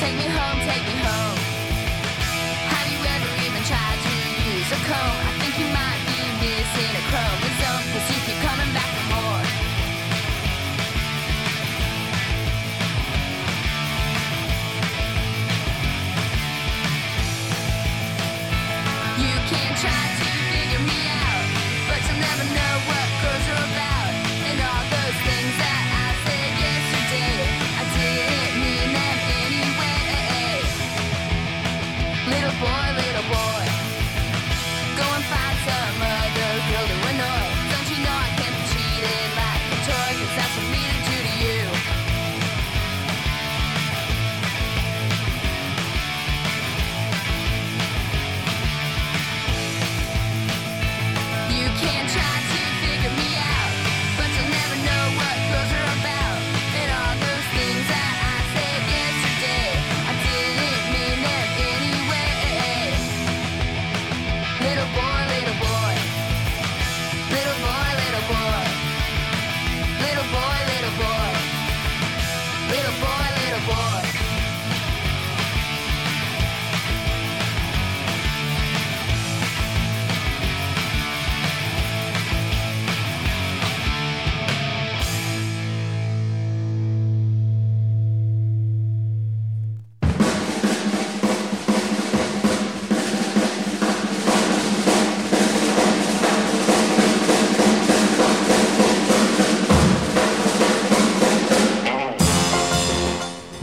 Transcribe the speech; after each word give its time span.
Take 0.00 0.16
me 0.16 0.24
home, 0.24 0.58
take 0.64 0.84
me 0.88 0.96
home. 0.96 1.36
Have 2.72 2.88
you 2.88 3.00
ever 3.04 3.32
even 3.44 3.62
tried 3.68 4.00
to 4.00 4.12
use 4.48 4.72
a 4.72 4.80
comb? 4.88 5.16
I 5.28 5.32
think 5.44 5.52
you 5.60 5.68
might 5.76 6.00
be 6.08 6.16
missing 6.40 6.92
a 6.96 7.04
chromosome, 7.12 7.49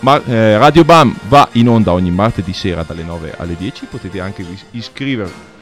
Ma, 0.00 0.22
eh, 0.24 0.56
Radio 0.56 0.84
BAM 0.84 1.16
va 1.26 1.48
in 1.52 1.68
onda 1.68 1.92
ogni 1.92 2.10
martedì 2.12 2.52
sera 2.52 2.84
dalle 2.84 3.02
9 3.02 3.34
alle 3.38 3.56
10, 3.56 3.86
potete 3.86 4.20
anche 4.20 4.46
iscrivervi 4.70 5.53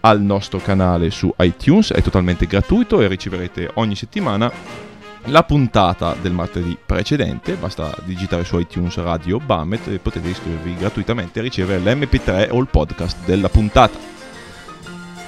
al 0.00 0.20
nostro 0.20 0.58
canale 0.58 1.10
su 1.10 1.32
iTunes, 1.38 1.92
è 1.92 2.02
totalmente 2.02 2.46
gratuito 2.46 3.00
e 3.00 3.08
riceverete 3.08 3.70
ogni 3.74 3.94
settimana 3.94 4.50
la 5.24 5.44
puntata 5.44 6.16
del 6.20 6.32
martedì 6.32 6.76
precedente, 6.84 7.54
basta 7.54 7.94
digitare 8.04 8.44
su 8.44 8.58
iTunes 8.58 8.96
Radio 8.96 9.38
Bamet 9.38 9.86
e 9.88 9.98
potete 9.98 10.28
iscrivervi 10.28 10.76
gratuitamente 10.76 11.38
e 11.38 11.42
ricevere 11.42 11.80
l'MP3 11.80 12.48
o 12.50 12.58
il 12.58 12.68
podcast 12.68 13.18
della 13.26 13.48
puntata. 13.48 13.98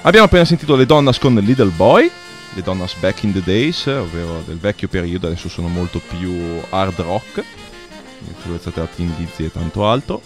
Abbiamo 0.01 0.25
appena 0.25 0.45
sentito 0.45 0.75
le 0.75 0.85
Donnas 0.85 1.19
con 1.19 1.35
Little 1.35 1.71
Boy, 1.75 2.09
le 2.55 2.61
Donnas 2.61 2.95
back 2.95 3.23
in 3.23 3.33
the 3.33 3.41
days, 3.43 3.85
ovvero 3.85 4.41
del 4.45 4.57
vecchio 4.57 4.87
periodo, 4.87 5.27
adesso 5.27 5.47
sono 5.47 5.67
molto 5.67 5.99
più 5.99 6.59
hard 6.69 6.99
rock, 6.99 7.43
influenzate 8.27 8.79
da 8.79 8.87
Teen 8.87 9.13
Lizzy 9.17 9.45
e 9.45 9.51
tanto 9.51 9.87
altro. 9.87 10.21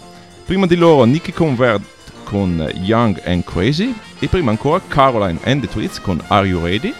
Prima 0.46 0.66
di 0.66 0.78
loro 0.78 1.04
Nicky 1.04 1.34
Convert 1.34 1.84
con 2.28 2.70
Young 2.82 3.22
and 3.24 3.46
Crazy 3.46 3.96
e 4.20 4.28
prima 4.28 4.52
ancora 4.52 4.82
Caroline 4.86 5.40
and 5.46 5.62
the 5.62 5.68
Tweets 5.70 6.02
con 6.02 6.22
Are 6.28 6.46
You 6.46 6.62
Ready? 6.62 6.94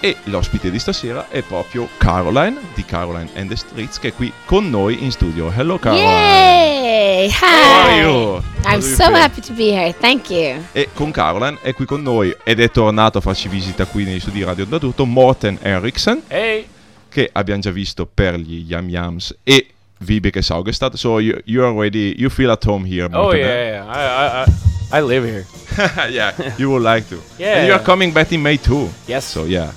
E 0.00 0.16
l'ospite 0.24 0.68
di 0.68 0.80
stasera 0.80 1.28
è 1.28 1.42
proprio 1.42 1.88
Caroline 1.96 2.58
di 2.74 2.84
Caroline 2.84 3.30
and 3.36 3.48
the 3.48 3.56
Streets 3.56 4.00
che 4.00 4.08
è 4.08 4.12
qui 4.12 4.32
con 4.44 4.68
noi 4.68 5.04
in 5.04 5.12
studio. 5.12 5.48
Hello 5.56 5.78
Caroline! 5.78 6.08
Yay! 6.08 7.30
How 7.40 7.82
are 7.82 7.92
Hi! 7.92 8.00
you? 8.00 8.42
I'm 8.64 8.80
so 8.80 9.04
feel? 9.04 9.14
happy 9.14 9.40
to 9.42 9.52
be 9.52 9.70
here. 9.72 9.94
Thank 9.96 10.30
you. 10.30 10.60
E 10.72 10.88
con 10.92 11.12
Caroline 11.12 11.58
è 11.62 11.72
qui 11.72 11.84
con 11.86 12.02
noi 12.02 12.34
ed 12.42 12.58
è 12.58 12.68
tornato 12.68 13.18
a 13.18 13.20
farci 13.20 13.46
visita 13.46 13.86
qui 13.86 14.02
negli 14.02 14.18
studi 14.18 14.42
Radio 14.42 14.64
da 14.64 14.78
tutto 14.80 15.06
Morten 15.06 15.56
Eriksson 15.62 16.20
Hey! 16.26 16.66
che 17.08 17.30
abbiamo 17.32 17.60
già 17.60 17.70
visto 17.70 18.10
per 18.12 18.34
gli 18.34 18.64
Yam 18.66 18.88
Yams 18.88 19.36
e 19.44 19.73
Vibeke 20.04 20.42
Saugestad. 20.42 20.96
So 20.96 21.18
you, 21.18 21.40
you're 21.46 21.66
already, 21.66 22.14
you 22.18 22.30
feel 22.30 22.50
at 22.50 22.64
home 22.64 22.84
here 22.84 23.06
Oh 23.12 23.22
Morten, 23.22 23.40
yeah, 23.40 23.46
eh? 23.46 23.70
yeah. 23.70 23.86
I, 23.86 24.00
I, 24.04 24.44
I, 24.44 24.98
I 24.98 25.00
live 25.02 25.24
here. 25.24 25.46
yeah, 26.10 26.32
you 26.58 26.70
would 26.70 26.82
like 26.82 27.08
to. 27.08 27.18
Yeah. 27.38 27.58
And 27.58 27.66
you're 27.66 27.84
coming 27.84 28.12
back 28.12 28.32
in 28.32 28.42
May 28.42 28.56
too. 28.58 28.88
Yes. 29.06 29.24
So 29.24 29.44
yeah. 29.44 29.72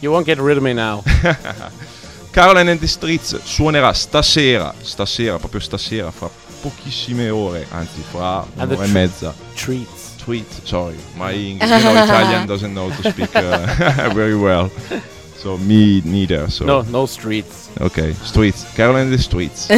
You 0.00 0.10
won't 0.10 0.26
get 0.26 0.38
rid 0.38 0.56
of 0.56 0.62
me 0.62 0.72
now. 0.74 1.02
Caroline 2.32 2.70
and 2.70 2.80
the 2.80 2.88
Streets 2.88 3.36
suonerà 3.44 3.92
stasera, 3.92 4.74
stasera, 4.82 5.38
proprio 5.38 5.60
stasera, 5.60 6.10
fra 6.10 6.30
pochissime 6.62 7.30
ore, 7.30 7.66
anzi 7.70 8.00
fra 8.10 8.46
un'ora 8.56 8.84
e 8.84 8.88
mezza. 8.88 9.34
Treats. 9.54 10.10
Tweet, 10.24 10.46
sorry, 10.64 10.94
my 11.16 11.32
English, 11.32 11.68
you 11.68 11.82
know, 11.82 12.04
Italian 12.04 12.46
doesn't 12.46 12.72
know 12.72 12.90
to 12.90 13.10
speak 13.10 13.34
uh, 13.34 14.10
very 14.14 14.36
well. 14.36 14.70
So 15.42 15.56
me 15.58 16.00
neither. 16.04 16.48
So 16.50 16.64
No, 16.64 16.84
no 16.88 17.04
streets. 17.06 17.68
ok, 17.80 18.14
Streets, 18.22 18.64
Caroline 18.76 19.10
the 19.10 19.18
Streets. 19.20 19.66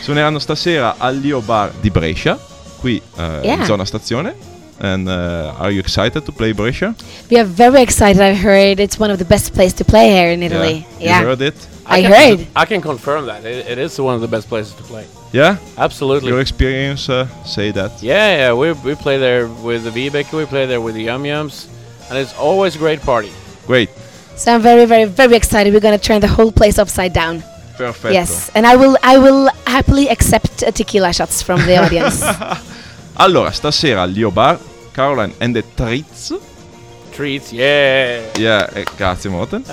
Suoneranno 0.00 0.38
stasera 0.38 0.94
al 0.98 1.16
Lio 1.16 1.40
Bar 1.40 1.72
di 1.80 1.90
Brescia, 1.90 2.38
qui 2.78 3.02
eh, 3.16 3.22
in 3.22 3.40
Yeah. 3.44 3.64
zona 3.64 3.84
stazione. 3.84 4.34
And 4.80 5.08
uh, 5.08 5.54
are 5.58 5.72
you 5.72 5.80
excited 5.80 6.22
to 6.24 6.30
play 6.30 6.52
Brescia? 6.52 6.94
We 7.30 7.38
are 7.40 7.44
very 7.48 7.82
excited. 7.82 8.22
I've 8.22 8.40
heard 8.40 8.78
it's 8.78 8.96
one 8.96 9.10
of 9.10 9.18
the 9.18 9.24
best 9.24 9.52
places 9.52 9.74
to 9.78 9.84
play 9.84 10.08
here 10.08 10.30
in 10.30 10.40
Italy. 10.44 10.86
Yeah. 11.00 11.18
You 11.22 11.26
heard 11.26 11.40
it? 11.42 11.56
I 11.84 12.02
can, 12.02 12.12
heard. 12.12 12.46
I 12.54 12.64
can 12.64 12.80
confirm 12.80 13.26
that. 13.26 13.44
It, 13.44 13.66
it 13.66 13.78
is 13.78 13.98
one 13.98 14.14
of 14.14 14.20
the 14.20 14.28
best 14.28 14.48
places 14.48 14.74
to 14.74 14.84
play. 14.84 15.04
Yeah? 15.32 15.56
Absolutely. 15.76 16.28
Your 16.28 16.38
experience 16.40 17.08
uh, 17.08 17.26
say 17.44 17.72
that. 17.72 18.00
yeah, 18.00 18.36
yeah. 18.36 18.52
We, 18.54 18.70
we 18.84 18.94
play 18.94 19.18
there 19.18 19.48
with 19.64 19.82
the 19.82 19.90
Vibeke, 19.90 20.32
we 20.32 20.44
play 20.46 20.64
there 20.66 20.80
with 20.80 20.94
the 20.94 21.02
Yum 21.02 21.24
Yums, 21.24 21.66
and 22.08 22.16
it's 22.16 22.32
always 22.38 22.76
a 22.76 22.78
great 22.78 23.00
party. 23.02 23.32
Great. 23.68 23.90
So 24.36 24.54
I'm 24.54 24.62
very, 24.62 24.86
very, 24.86 25.04
very 25.04 25.36
excited. 25.36 25.74
We're 25.74 25.80
gonna 25.88 25.98
turn 25.98 26.20
the 26.20 26.26
whole 26.36 26.50
place 26.50 26.78
upside 26.78 27.12
down. 27.12 27.42
Perfetto. 27.76 28.12
Yes, 28.14 28.50
and 28.54 28.66
I 28.66 28.74
will, 28.76 28.96
I 29.04 29.18
will 29.18 29.50
happily 29.66 30.08
accept 30.08 30.62
uh, 30.64 30.70
tequila 30.72 31.12
shots 31.12 31.42
from 31.42 31.60
the 31.66 31.76
audience. 31.76 32.22
Allora, 33.20 33.52
stasera 33.52 34.02
al 34.02 34.10
Lio 34.10 34.30
Bar, 34.30 34.58
Caroline 34.94 35.34
and 35.40 35.54
the 35.54 35.62
Tritz. 35.76 36.32
Treats, 37.18 37.50
yeah. 37.50 38.30
Yeah, 38.36 38.70
eh, 38.72 38.86
grazie 38.96 39.28
Morten. 39.28 39.64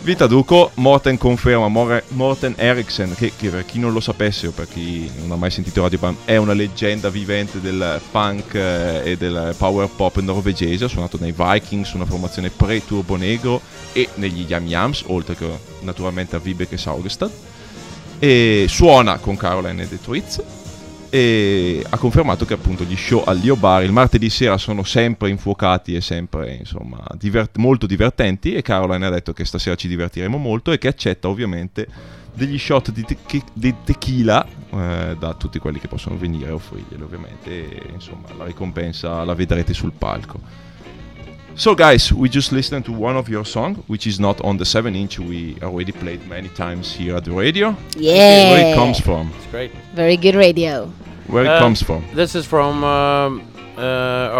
Vi 0.00 0.16
traduco, 0.16 0.70
Morten 0.76 1.18
conferma, 1.18 1.68
More- 1.68 2.02
Morten 2.08 2.54
Eriksen, 2.56 3.14
che, 3.14 3.30
che 3.36 3.50
per 3.50 3.66
chi 3.66 3.78
non 3.78 3.92
lo 3.92 4.00
sapesse 4.00 4.46
o 4.46 4.52
per 4.52 4.68
chi 4.68 5.10
non 5.18 5.32
ha 5.32 5.36
mai 5.36 5.50
sentito 5.50 5.82
Radio 5.82 5.98
Bam, 5.98 6.16
è 6.24 6.36
una 6.36 6.54
leggenda 6.54 7.10
vivente 7.10 7.60
del 7.60 8.00
punk 8.10 8.54
eh, 8.54 9.02
e 9.04 9.16
del 9.18 9.54
power 9.58 9.86
pop 9.94 10.18
norvegese, 10.20 10.84
ha 10.84 10.88
suonato 10.88 11.18
nei 11.20 11.34
Vikings, 11.36 11.92
una 11.92 12.06
formazione 12.06 12.48
pre-turbo 12.48 13.16
negro 13.16 13.60
e 13.92 14.08
negli 14.14 14.46
Yam 14.48 14.66
Yams, 14.66 15.04
oltre 15.08 15.36
che 15.36 15.46
naturalmente 15.80 16.36
a 16.36 16.38
Vibeke 16.38 16.78
Saugestad. 16.78 17.30
E 18.18 18.64
suona 18.66 19.18
con 19.18 19.36
Caroline 19.36 19.82
e 19.82 19.88
The 19.90 20.00
Tweets 20.00 20.42
e 21.14 21.84
ha 21.90 21.98
confermato 21.98 22.46
che 22.46 22.54
appunto 22.54 22.84
gli 22.84 22.96
show 22.96 23.22
al 23.26 23.36
Lio 23.36 23.54
Bar 23.54 23.82
il 23.82 23.92
martedì 23.92 24.30
sera 24.30 24.56
sono 24.56 24.82
sempre 24.82 25.28
infuocati 25.28 25.94
e 25.94 26.00
sempre 26.00 26.54
insomma 26.54 27.04
divert- 27.18 27.58
molto 27.58 27.84
divertenti 27.84 28.54
e 28.54 28.62
Caroline 28.62 29.04
ha 29.04 29.10
detto 29.10 29.34
che 29.34 29.44
stasera 29.44 29.74
ci 29.74 29.88
divertiremo 29.88 30.38
molto 30.38 30.72
e 30.72 30.78
che 30.78 30.88
accetta 30.88 31.28
ovviamente 31.28 31.86
degli 32.32 32.58
shot 32.58 32.92
di, 32.92 33.04
te- 33.04 33.42
di 33.52 33.74
tequila 33.84 34.42
eh, 34.70 35.16
da 35.18 35.34
tutti 35.34 35.58
quelli 35.58 35.80
che 35.80 35.86
possono 35.86 36.16
venire 36.16 36.48
a 36.48 36.54
offrirglielo 36.54 37.04
ovviamente 37.04 37.50
e 37.50 37.92
insomma 37.92 38.28
la 38.34 38.46
ricompensa 38.46 39.22
la 39.22 39.34
vedrete 39.34 39.74
sul 39.74 39.92
palco 39.92 40.40
So, 41.54 41.74
guys, 41.74 42.12
we 42.12 42.28
just 42.28 42.50
listened 42.50 42.84
to 42.86 42.92
one 42.92 43.16
of 43.16 43.28
your 43.28 43.44
song, 43.44 43.74
which 43.86 44.06
is 44.06 44.18
not 44.18 44.40
on 44.40 44.56
the 44.56 44.64
seven 44.64 44.94
inch. 44.96 45.18
We 45.18 45.56
already 45.62 45.92
played 45.92 46.26
many 46.26 46.48
times 46.48 46.92
here 46.92 47.16
at 47.16 47.24
the 47.24 47.32
radio. 47.32 47.76
Yeah. 47.96 48.50
Where 48.52 48.72
it 48.72 48.74
comes 48.74 48.98
from? 48.98 49.30
It's 49.36 49.46
great. 49.46 49.70
Very 49.94 50.16
good 50.16 50.34
radio. 50.34 50.86
Where 51.28 51.44
it 51.44 51.48
Uh, 51.50 51.58
comes 51.60 51.82
from? 51.82 52.02
This 52.14 52.34
is 52.34 52.46
from 52.46 52.82
um, 52.82 53.42
uh, 53.78 53.82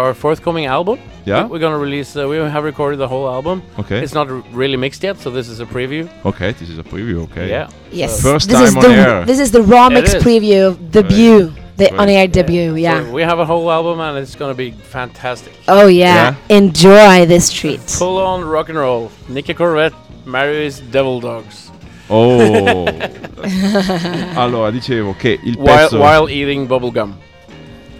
our 0.01 0.13
forthcoming 0.13 0.65
album. 0.65 0.97
Yeah. 1.25 1.45
We're 1.47 1.59
gonna 1.59 1.77
release. 1.77 2.15
Uh, 2.17 2.27
we 2.27 2.35
have 2.37 2.63
recorded 2.65 2.97
the 2.99 3.07
whole 3.07 3.27
album. 3.29 3.61
Okay. 3.79 3.99
It's 4.03 4.13
not 4.13 4.27
r- 4.29 4.43
really 4.51 4.75
mixed 4.77 5.03
yet, 5.03 5.17
so 5.21 5.29
this 5.29 5.47
is 5.47 5.59
a 5.61 5.65
preview. 5.65 6.09
Okay, 6.25 6.51
this 6.51 6.69
is 6.69 6.77
a 6.79 6.83
preview. 6.83 7.23
Okay. 7.31 7.47
Yeah. 7.49 7.69
Yes. 7.91 8.21
First 8.21 8.49
this 8.49 8.57
time 8.57 8.67
is 8.67 8.75
on 8.75 8.81
the 8.83 8.89
air. 8.89 9.25
this 9.25 9.39
is 9.39 9.51
the 9.51 9.61
raw 9.61 9.87
mix 9.89 10.13
preview 10.15 10.67
of 10.67 10.91
debut, 10.91 11.53
the 11.77 11.85
Right. 11.85 11.99
on-air 11.99 12.27
debut. 12.27 12.75
Yeah. 12.75 13.03
So 13.03 13.11
we 13.11 13.23
have 13.23 13.39
a 13.39 13.45
whole 13.45 13.69
album, 13.71 13.99
and 13.99 14.17
it's 14.17 14.35
gonna 14.35 14.53
be 14.53 14.71
fantastic. 14.71 15.53
oh 15.67 15.87
yeah. 15.87 16.35
Enjoy 16.49 17.25
this 17.25 17.51
treat. 17.51 17.81
Full 17.97 18.17
on 18.19 18.43
rock 18.43 18.69
and 18.69 18.77
roll. 18.77 19.09
Nicky 19.27 19.53
Corvette 19.53 19.93
marries 20.25 20.79
Devil 20.91 21.19
Dogs 21.19 21.71
Oh. 22.09 22.85
allora, 24.35 24.69
dicevo 24.71 25.15
che 25.17 25.39
il 25.43 25.55
while 25.57 25.75
pezzo 25.77 25.97
while 25.99 26.29
eating 26.31 26.67
bubble 26.67 26.91
gum. 26.91 27.15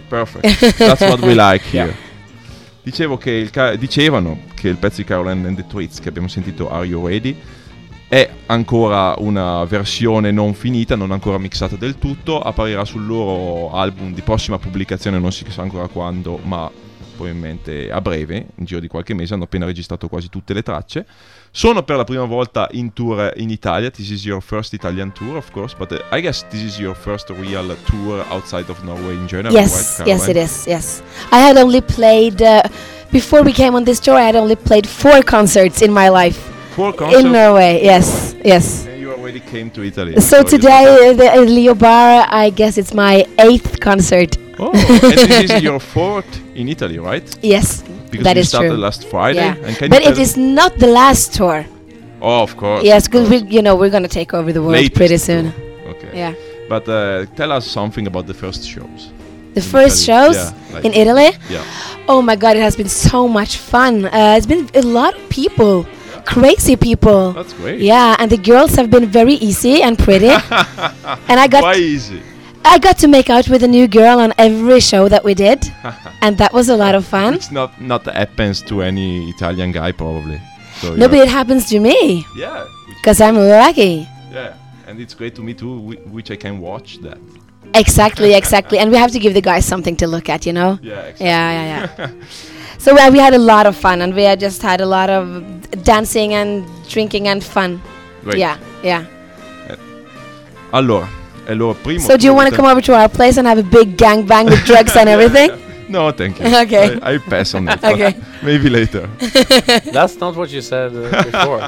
Perfect. 0.08 0.76
That's 0.76 1.00
what 1.00 1.20
we 1.20 1.34
like 1.34 1.64
here. 1.70 1.86
Yeah. 1.86 1.96
Dicevo 2.82 3.16
che 3.16 3.30
il 3.30 3.50
ca- 3.50 3.76
dicevano 3.76 4.40
che 4.54 4.68
il 4.68 4.76
pezzo 4.76 4.96
di 4.98 5.04
Caroline 5.04 5.46
and 5.48 5.56
the 5.56 5.64
Tweets 5.66 6.00
che 6.00 6.08
abbiamo 6.10 6.28
sentito 6.28 6.70
Are 6.70 6.84
You 6.84 7.04
Ready 7.06 7.34
è 8.08 8.28
ancora 8.46 9.14
una 9.18 9.64
versione 9.64 10.30
non 10.30 10.54
finita, 10.54 10.94
non 10.94 11.10
ancora 11.10 11.38
mixata 11.38 11.76
del 11.76 11.98
tutto, 11.98 12.40
apparirà 12.40 12.84
sul 12.84 13.06
loro 13.06 13.72
album 13.72 14.12
di 14.12 14.20
prossima 14.20 14.58
pubblicazione, 14.58 15.18
non 15.18 15.32
si 15.32 15.44
sa 15.48 15.62
ancora 15.62 15.88
quando, 15.88 16.38
ma 16.42 16.70
probabilmente 17.16 17.90
a 17.90 18.00
breve, 18.00 18.46
in 18.56 18.64
giro 18.64 18.80
di 18.80 18.88
qualche 18.88 19.14
mese, 19.14 19.34
hanno 19.34 19.44
appena 19.44 19.64
registrato 19.64 20.08
quasi 20.08 20.28
tutte 20.28 20.52
le 20.52 20.62
tracce. 20.62 21.06
Sono 21.50 21.84
per 21.84 21.96
la 21.96 22.04
prima 22.04 22.24
volta 22.24 22.68
in 22.72 22.92
tour 22.92 23.32
in 23.36 23.50
Italia. 23.50 23.90
This 23.90 24.10
is 24.10 24.24
your 24.24 24.42
first 24.42 24.72
Italian 24.72 25.12
tour, 25.12 25.36
of 25.36 25.50
course, 25.52 25.74
but 25.78 25.92
uh, 25.92 26.00
I 26.10 26.20
guess 26.20 26.44
this 26.50 26.60
is 26.60 26.78
your 26.78 26.96
first 26.96 27.30
real 27.30 27.76
tour 27.86 28.24
outside 28.30 28.68
of 28.68 28.82
Norway 28.82 29.14
in 29.14 29.26
general, 29.26 29.54
Yes, 29.54 29.98
right? 29.98 30.08
yes, 30.08 30.28
it 30.28 30.36
is. 30.36 30.66
Yes, 30.66 31.02
I 31.30 31.38
had 31.38 31.56
only 31.56 31.80
played 31.80 32.42
uh, 32.42 32.62
before 33.12 33.42
we 33.42 33.52
came 33.52 33.76
on 33.76 33.84
this 33.84 34.00
tour. 34.00 34.16
I 34.16 34.26
had 34.26 34.36
only 34.36 34.56
played 34.56 34.86
four 34.86 35.22
concerts 35.22 35.80
in 35.80 35.92
my 35.92 36.08
life 36.08 36.53
Four 36.74 36.92
concerts. 36.92 37.24
in 37.24 37.32
Norway. 37.32 37.80
Yes, 37.82 38.34
yes. 38.44 38.86
and 38.86 39.00
you 39.00 39.12
already 39.12 39.40
came 39.40 39.70
to 39.70 39.82
Italy. 39.82 40.20
So 40.20 40.38
you- 40.38 40.44
today, 40.44 41.10
uh, 41.10 41.12
the 41.12 41.28
uh, 41.32 41.40
Leo 41.40 41.74
Bar, 41.74 42.26
I 42.28 42.50
guess 42.50 42.78
it's 42.78 42.92
my 42.94 43.24
eighth 43.38 43.78
concert. 43.80 44.36
Oh, 44.58 44.70
and 44.74 45.00
this 45.30 45.50
is 45.50 45.62
your 45.62 45.80
fourth 45.94 46.26
in 46.54 46.68
Italy, 46.68 46.98
right? 46.98 47.26
Yes, 47.42 47.82
Because 48.10 48.24
that 48.24 48.36
you 48.36 48.40
is 48.42 48.48
started 48.48 48.68
true. 48.70 48.76
last 48.86 49.06
Friday. 49.08 49.38
Yeah, 49.40 49.66
And 49.66 49.76
can 49.76 49.90
but 49.90 50.02
you 50.04 50.10
it 50.22 50.36
not 50.36 50.78
the 50.78 50.86
last 50.88 51.34
tour. 51.34 51.64
Oh, 52.22 52.42
of 52.42 52.56
course. 52.56 52.82
Yes, 52.84 53.06
because 53.08 53.28
we, 53.28 53.38
you 53.56 53.62
know, 53.62 53.74
we're 53.76 53.90
gonna 53.90 54.08
take 54.20 54.32
over 54.34 54.52
the 54.52 54.60
world 54.62 54.72
Latest 54.74 54.94
pretty 54.94 55.18
tour. 55.18 55.26
soon. 55.28 55.52
Okay. 55.92 56.10
Yeah. 56.14 56.34
But 56.68 56.88
uh, 56.88 57.26
tell 57.36 57.52
us 57.52 57.66
something 57.66 58.06
about 58.06 58.26
the 58.26 58.34
first 58.34 58.64
shows. 58.66 59.10
The 59.54 59.60
in 59.60 59.66
first 59.74 60.08
Italy. 60.08 60.32
shows 60.32 60.36
Yeah, 60.36 60.74
like- 60.74 60.84
in 60.86 60.92
Italy. 60.94 61.30
Yeah. 61.50 61.62
Oh 62.08 62.20
my 62.22 62.36
God, 62.36 62.56
it 62.56 62.62
has 62.62 62.76
been 62.76 62.88
so 62.88 63.28
much 63.28 63.56
fun. 63.58 64.04
Uh, 64.06 64.34
it's 64.36 64.46
been 64.46 64.68
a 64.74 64.82
lot 64.82 65.14
of 65.14 65.28
people, 65.28 65.84
crazy 66.24 66.76
people. 66.76 67.32
That's 67.32 67.52
great. 67.52 67.80
Yeah, 67.80 68.16
and 68.18 68.30
the 68.30 68.36
girls 68.36 68.74
have 68.76 68.90
been 68.90 69.06
very 69.06 69.34
easy 69.34 69.82
and 69.82 69.98
pretty. 69.98 70.28
and 71.28 71.40
I 71.40 71.46
got 71.48 71.62
Why 71.62 71.76
easy? 71.76 72.22
I 72.64 72.78
got 72.78 72.96
to 72.98 73.08
make 73.08 73.28
out 73.28 73.48
with 73.48 73.62
a 73.62 73.68
new 73.68 73.86
girl 73.86 74.18
on 74.20 74.32
every 74.38 74.80
show 74.80 75.08
that 75.08 75.22
we 75.22 75.34
did, 75.34 75.64
and 76.22 76.38
that 76.38 76.52
was 76.52 76.68
a 76.68 76.76
lot 76.76 76.94
of 76.94 77.04
fun. 77.04 77.34
It's 77.34 77.50
not 77.50 77.80
not 77.80 78.06
happens 78.06 78.62
to 78.62 78.82
any 78.82 79.28
Italian 79.30 79.72
guy 79.72 79.92
probably. 79.92 80.40
So 80.80 80.94
No, 80.96 81.08
but 81.08 81.18
it 81.18 81.28
happens 81.28 81.68
to 81.70 81.78
me 81.78 82.26
yeah, 82.36 82.66
because 82.88 83.20
I'm 83.20 83.36
lucky. 83.36 84.08
yeah, 84.32 84.54
and 84.86 84.98
it's 85.00 85.14
great 85.14 85.34
to 85.36 85.42
me 85.42 85.54
too, 85.54 85.78
which 86.10 86.30
I 86.30 86.36
can 86.36 86.58
watch 86.60 86.98
that. 87.02 87.18
Exactly, 87.74 88.34
exactly. 88.34 88.78
And 88.78 88.90
we 88.90 88.96
have 88.96 89.10
to 89.12 89.18
give 89.18 89.34
the 89.34 89.40
guys 89.40 89.66
something 89.66 89.96
to 89.96 90.06
look 90.06 90.28
at, 90.28 90.46
you 90.46 90.52
know. 90.52 90.78
Yeah, 90.80 91.00
exactly. 91.10 91.26
Yeah, 91.26 91.50
yeah, 91.50 91.88
yeah. 91.98 92.10
So 92.84 92.92
we 93.10 93.18
had 93.18 93.32
a 93.32 93.38
lot 93.38 93.66
of 93.66 93.74
fun, 93.76 94.02
and 94.02 94.14
we 94.14 94.22
had 94.24 94.38
just 94.38 94.60
had 94.62 94.80
a 94.80 94.86
lot 94.86 95.08
of 95.08 95.24
dancing 95.82 96.34
and 96.34 96.64
drinking 96.88 97.28
and 97.28 97.42
fun. 97.42 97.80
Great. 98.22 98.38
Yeah, 98.38 98.58
yeah. 98.82 99.06
Allora, 100.70 101.08
è 101.46 101.52
il 101.52 101.56
loro 101.56 101.74
primo. 101.74 102.00
So 102.00 102.16
do 102.16 102.26
you 102.26 102.34
want 102.34 102.50
to 102.50 102.54
come 102.54 102.66
over 102.68 102.82
to 102.82 102.92
our 102.94 103.08
place 103.08 103.38
and 103.38 103.46
have 103.46 103.58
a 103.58 103.62
big 103.62 103.96
gangbang 103.96 104.50
with 104.50 104.64
drugs 104.66 104.94
and 104.96 105.08
everything? 105.14 105.50
No, 105.88 106.10
thank 106.12 106.40
you. 106.40 106.46
Okay. 106.64 106.98
I, 107.00 107.14
I 107.14 107.18
pass 107.18 107.54
on 107.54 107.64
that. 107.66 107.82
Okay. 107.92 108.14
Maybe 108.42 108.68
later. 108.68 109.08
That's 109.92 110.16
not 110.20 110.36
what 110.36 110.50
you 110.50 110.60
said 110.60 110.92
uh, 110.94 111.22
before. 111.22 111.60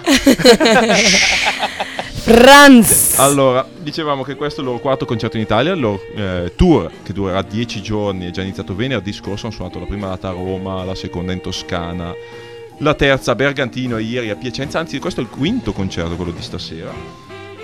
Franz. 2.26 3.21
Allora, 3.21 3.64
dicevamo 3.78 4.25
che 4.25 4.35
questo 4.35 4.59
è 4.59 4.64
il 4.64 4.71
loro 4.71 4.80
quarto 4.80 5.04
concerto 5.04 5.37
in 5.37 5.45
Italia, 5.45 5.75
il 5.75 5.78
loro 5.78 6.00
eh, 6.12 6.52
tour 6.56 6.90
che 7.04 7.12
durerà 7.12 7.40
10 7.40 7.80
giorni, 7.80 8.26
è 8.26 8.30
già 8.33 8.42
iniziato 8.42 8.75
venerdì 8.75 9.12
scorso, 9.12 9.47
hanno 9.47 9.54
suonato 9.54 9.78
la 9.78 9.85
prima 9.85 10.09
data 10.09 10.30
a 10.30 10.33
Roma, 10.33 10.83
la 10.83 10.97
seconda 10.97 11.33
in 11.33 11.40
Toscana, 11.40 12.12
la 12.78 12.95
terza 12.95 13.30
a 13.30 13.35
Bergantino 13.37 13.99
ieri 13.99 14.30
a 14.30 14.35
Piacenza, 14.35 14.80
anzi 14.80 14.99
questo 14.99 15.21
è 15.21 15.23
il 15.23 15.30
quinto 15.30 15.73
concerto, 15.73 16.16
quello 16.16 16.33
di 16.33 16.42
stasera. 16.42 16.92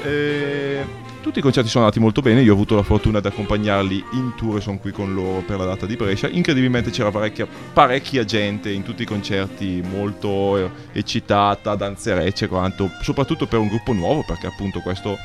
E 0.04 0.84
tutti 1.22 1.38
i 1.38 1.42
concerti 1.42 1.70
sono 1.70 1.84
andati 1.84 2.00
molto 2.00 2.20
bene, 2.20 2.42
io 2.42 2.50
ho 2.50 2.54
avuto 2.54 2.74
la 2.74 2.82
fortuna 2.82 3.20
di 3.20 3.28
accompagnarli 3.28 4.04
in 4.12 4.34
tour 4.36 4.58
e 4.58 4.60
sono 4.60 4.78
qui 4.78 4.90
con 4.90 5.14
loro 5.14 5.40
per 5.40 5.56
la 5.56 5.64
data 5.64 5.86
di 5.86 5.94
Brescia. 5.96 6.28
Incredibilmente 6.28 6.90
c'era 6.90 7.10
parecchia, 7.10 7.46
parecchia 7.72 8.24
gente 8.24 8.70
in 8.70 8.82
tutti 8.82 9.02
i 9.02 9.06
concerti, 9.06 9.82
molto 9.88 10.58
eh, 10.58 10.70
eccitata, 10.92 11.74
danzerecce, 11.76 12.48
quanto, 12.48 12.90
soprattutto 13.00 13.46
per 13.46 13.60
un 13.60 13.68
gruppo 13.68 13.92
nuovo, 13.92 14.24
perché 14.26 14.48
appunto 14.48 14.80
questo 14.80 15.16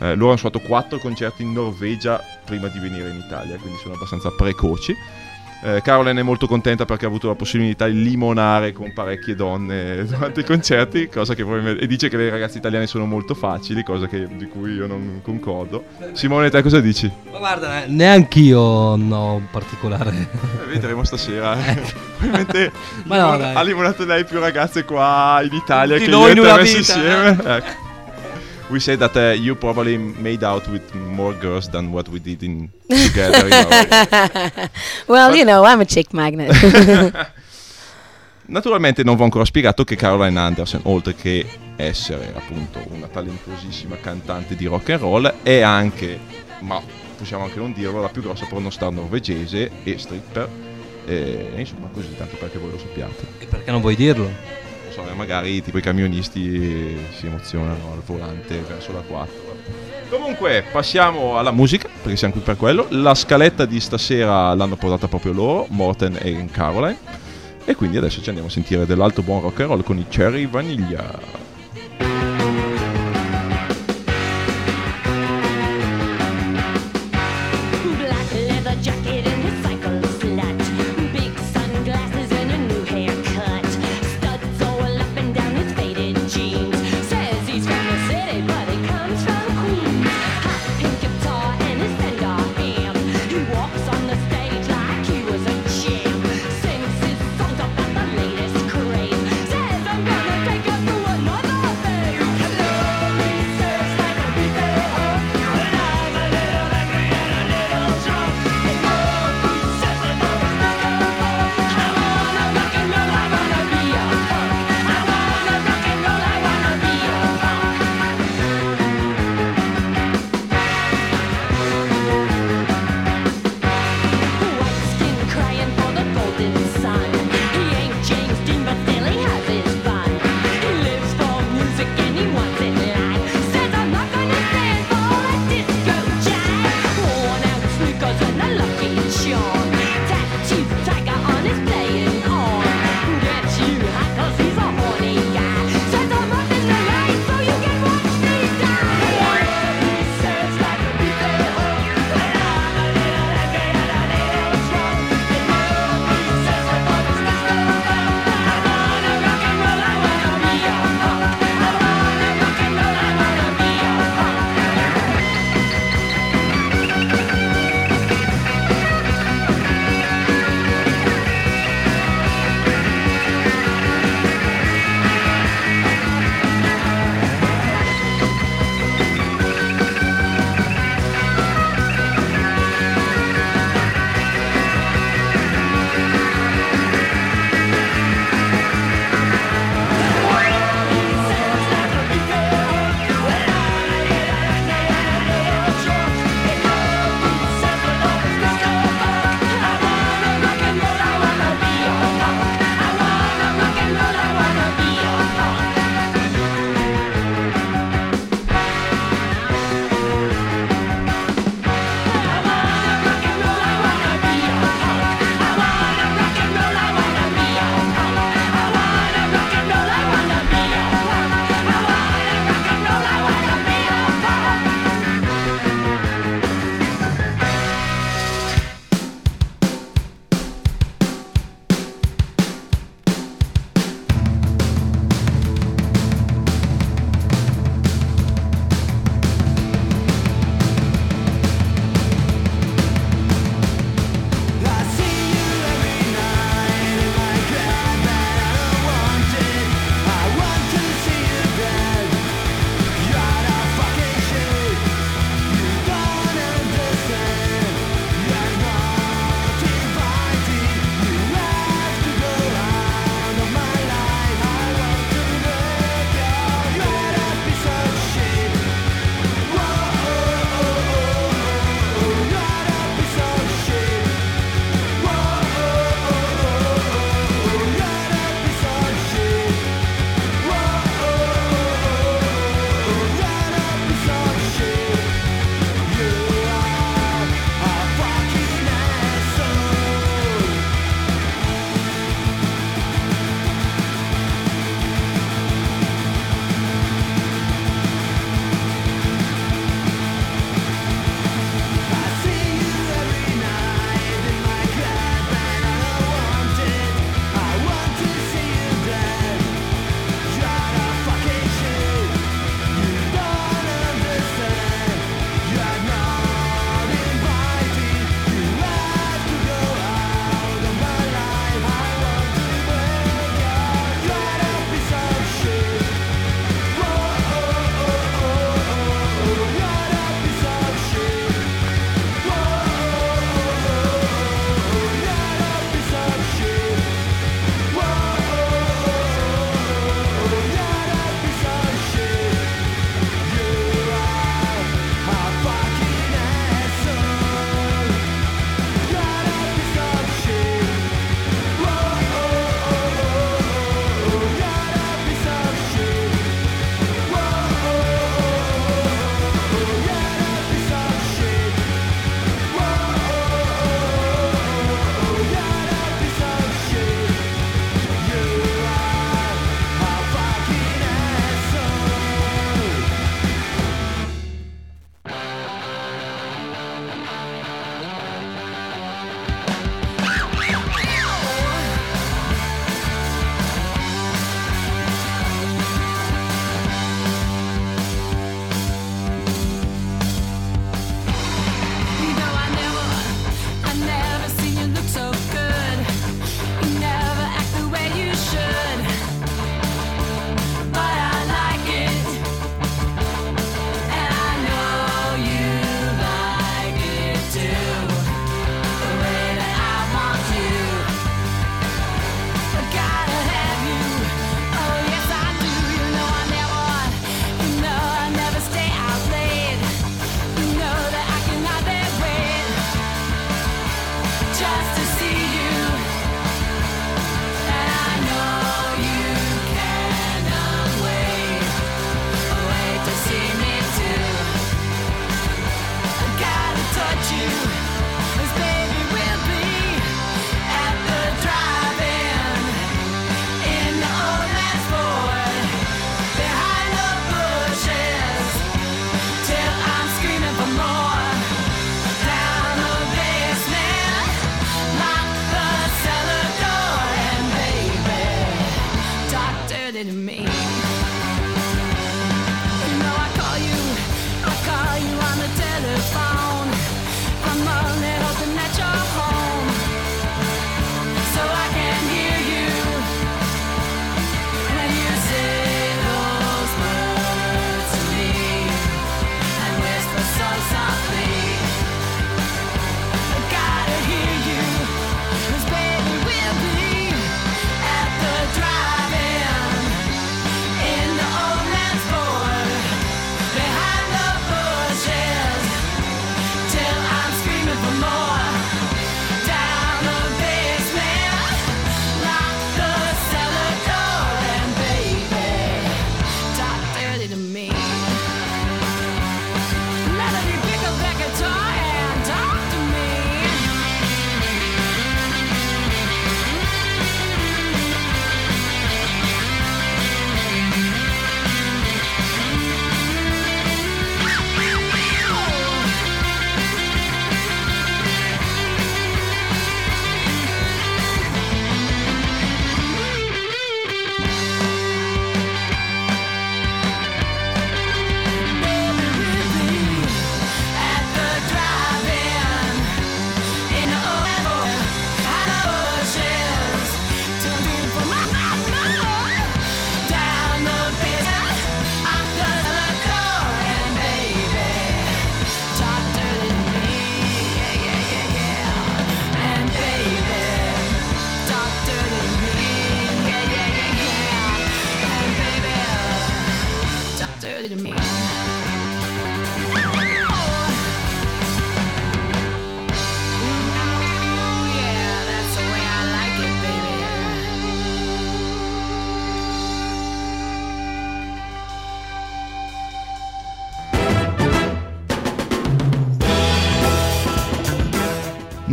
eh, 0.00 0.14
loro 0.14 0.28
hanno 0.28 0.36
suonato 0.38 0.60
quattro 0.60 0.98
concerti 0.98 1.42
in 1.42 1.52
Norvegia 1.52 2.20
prima 2.44 2.68
di 2.68 2.78
venire 2.78 3.10
in 3.10 3.22
Italia, 3.24 3.56
quindi 3.58 3.78
sono 3.78 3.94
abbastanza 3.94 4.30
precoci. 4.30 4.94
Eh, 5.62 5.80
Caroline 5.82 6.20
è 6.20 6.22
molto 6.22 6.46
contenta 6.46 6.84
perché 6.84 7.06
ha 7.06 7.08
avuto 7.08 7.28
la 7.28 7.34
possibilità 7.34 7.86
di 7.86 8.00
limonare 8.02 8.72
con 8.72 8.92
parecchie 8.92 9.34
donne 9.34 10.04
durante 10.04 10.40
i 10.40 10.44
concerti, 10.44 11.08
cosa 11.08 11.34
che 11.34 11.42
probabilmente- 11.42 11.82
e 11.82 11.86
dice 11.86 12.08
che 12.08 12.16
le 12.16 12.28
ragazze 12.30 12.58
italiane 12.58 12.86
sono 12.86 13.06
molto 13.06 13.34
facili, 13.34 13.82
cosa 13.82 14.06
che- 14.06 14.28
di 14.36 14.46
cui 14.46 14.72
io 14.74 14.86
non 14.86 15.20
concordo. 15.22 15.84
Simone, 16.12 16.50
te 16.50 16.62
cosa 16.62 16.80
dici? 16.80 17.10
Ma 17.32 17.38
guarda, 17.38 17.84
eh, 17.84 17.86
neanch'io 17.88 18.60
ho 18.60 18.94
un 18.94 19.46
particolare. 19.50 20.28
Eh, 20.62 20.66
vedremo 20.68 21.02
stasera. 21.04 21.56
eh. 21.66 21.82
Probabilmente 22.16 22.72
Ma 23.04 23.16
no, 23.18 23.22
limon- 23.32 23.38
dai. 23.40 23.54
ha 23.54 23.62
limonato 23.62 24.04
lei 24.04 24.24
più 24.24 24.38
ragazze 24.38 24.84
qua 24.84 25.40
in 25.42 25.52
Italia 25.54 25.96
Tutti 25.96 26.08
che 26.08 26.16
noi 26.16 26.26
io 26.26 26.32
in 26.32 26.38
una 26.38 26.56
vita, 26.58 26.76
insieme. 26.78 27.30
Ecco. 27.44 27.84
We 28.68 28.80
say 28.80 28.96
that 28.96 29.16
uh, 29.16 29.32
you 29.40 29.54
probably 29.54 29.96
made 29.96 30.42
out 30.42 30.66
with 30.68 30.92
more 30.92 31.32
girls 31.34 31.68
than 31.68 31.92
what 31.92 32.08
we 32.08 32.18
did 32.18 32.42
in 32.42 32.68
together. 32.88 33.46
in 33.46 34.70
well, 35.06 35.36
you 35.36 35.44
know, 35.44 35.64
I'm 35.64 35.80
a 35.80 35.84
chick 35.84 36.12
magnet. 36.12 36.50
Naturalmente 38.48 39.02
non 39.04 39.14
vi 39.14 39.22
ho 39.22 39.24
ancora 39.24 39.44
spiegato 39.44 39.84
che 39.84 39.94
Caroline 39.96 40.38
Anderson, 40.38 40.80
oltre 40.84 41.14
che 41.14 41.46
essere 41.76 42.32
appunto 42.34 42.80
una 42.90 43.06
talentuosissima 43.06 43.96
cantante 44.00 44.56
di 44.56 44.66
rock 44.66 44.90
and 44.90 45.00
roll, 45.00 45.34
è 45.42 45.60
anche, 45.60 46.18
ma 46.60 46.80
possiamo 47.16 47.44
anche 47.44 47.58
non 47.58 47.72
dirlo, 47.72 48.00
la 48.00 48.08
più 48.08 48.22
grossa 48.22 48.46
pornostar 48.46 48.90
norvegese 48.90 49.70
e 49.84 49.98
stripper. 49.98 50.48
E 51.06 51.52
insomma 51.56 51.88
così, 51.92 52.16
tanto 52.16 52.36
perché 52.36 52.58
voi 52.58 52.72
lo 52.72 52.78
sappiate. 52.78 53.26
E 53.38 53.46
perché 53.46 53.70
non 53.70 53.80
vuoi 53.80 53.94
dirlo? 53.94 54.28
So, 54.96 55.06
eh, 55.06 55.12
magari 55.12 55.62
tipo 55.62 55.76
i 55.76 55.82
camionisti 55.82 56.96
si 57.18 57.26
emozionano 57.26 57.92
al 57.92 58.00
volante 58.00 58.58
verso 58.66 58.94
la 58.94 59.00
4. 59.00 59.34
Comunque, 60.08 60.64
passiamo 60.72 61.36
alla 61.36 61.50
musica, 61.50 61.86
perché 62.00 62.16
siamo 62.16 62.32
qui 62.32 62.42
per 62.42 62.56
quello. 62.56 62.86
La 62.88 63.14
scaletta 63.14 63.66
di 63.66 63.78
stasera 63.78 64.54
l'hanno 64.54 64.76
portata 64.76 65.06
proprio 65.06 65.34
loro, 65.34 65.66
Morten 65.68 66.16
e 66.18 66.46
Caroline. 66.50 66.96
E 67.66 67.74
quindi 67.74 67.98
adesso 67.98 68.22
ci 68.22 68.28
andiamo 68.30 68.48
a 68.48 68.52
sentire 68.52 68.86
dell'alto 68.86 69.20
buon 69.20 69.42
rock 69.42 69.60
and 69.60 69.68
roll 69.68 69.82
con 69.82 69.98
i 69.98 70.06
Cherry 70.08 70.46
Vaniglia. 70.46 71.45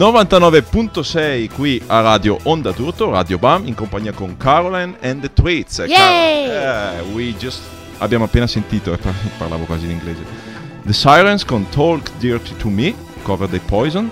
99.6 0.04 1.50
qui 1.54 1.82
a 1.88 2.02
Radio 2.02 2.38
Onda 2.44 2.72
d'Urto, 2.72 3.10
Radio 3.10 3.38
BAM, 3.38 3.66
in 3.68 3.74
compagnia 3.74 4.12
con 4.12 4.36
Caroline 4.36 4.98
and 5.02 5.22
the 5.22 5.32
Tweets. 5.32 5.80
Eh, 5.80 5.86
Yay! 5.86 6.46
Car- 6.46 6.96
eh, 6.98 7.02
we 7.14 7.34
just 7.38 7.62
abbiamo 8.00 8.26
appena 8.26 8.46
sentito, 8.46 8.92
eh, 8.92 8.98
par- 8.98 9.14
parlavo 9.38 9.64
quasi 9.64 9.86
in 9.86 9.92
inglese. 9.92 10.26
The 10.84 10.92
Sirens 10.92 11.46
con 11.46 11.70
Talk 11.70 12.12
Dirty 12.18 12.54
to 12.58 12.68
Me, 12.68 12.94
cover 13.22 13.48
dei 13.48 13.62
Poison. 13.62 14.12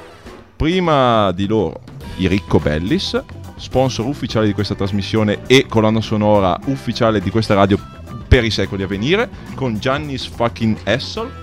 Prima 0.56 1.34
di 1.34 1.46
loro 1.46 1.82
i 2.20 2.28
Ricco 2.28 2.60
Bellis, 2.60 3.22
sponsor 3.58 4.06
ufficiale 4.06 4.46
di 4.46 4.54
questa 4.54 4.76
trasmissione 4.76 5.42
e 5.46 5.66
colonna 5.68 6.00
sonora 6.00 6.58
ufficiale 6.68 7.20
di 7.20 7.30
questa 7.30 7.54
radio 7.54 7.78
per 8.30 8.46
i 8.46 8.50
secoli 8.50 8.84
a 8.84 8.88
venire, 8.88 9.30
con 9.56 9.78
Giannis 9.78 10.26
fucking 10.26 10.78
Essel 10.86 11.41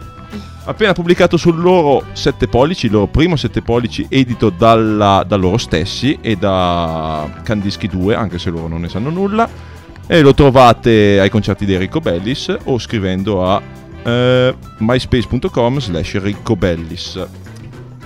appena 0.64 0.92
pubblicato 0.92 1.36
sul 1.36 1.58
loro 1.58 2.04
7 2.12 2.46
pollici, 2.46 2.86
il 2.86 2.92
loro 2.92 3.06
primo 3.06 3.36
7 3.36 3.62
pollici 3.62 4.06
edito 4.08 4.50
dalla- 4.50 5.24
da 5.26 5.36
loro 5.36 5.56
stessi 5.56 6.18
e 6.20 6.36
da 6.36 7.40
Candischi 7.42 7.88
2, 7.88 8.14
anche 8.14 8.38
se 8.38 8.50
loro 8.50 8.68
non 8.68 8.82
ne 8.82 8.88
sanno 8.88 9.10
nulla. 9.10 9.48
E 10.06 10.20
lo 10.20 10.34
trovate 10.34 11.20
ai 11.20 11.28
concerti 11.28 11.66
di 11.66 11.74
Enrico 11.74 12.00
Bellis 12.00 12.54
o 12.64 12.78
scrivendo 12.78 13.44
a 13.46 13.60
eh, 14.02 14.54
myspace.com 14.78 15.78
slash 15.80 16.20
riccobellis. 16.20 17.26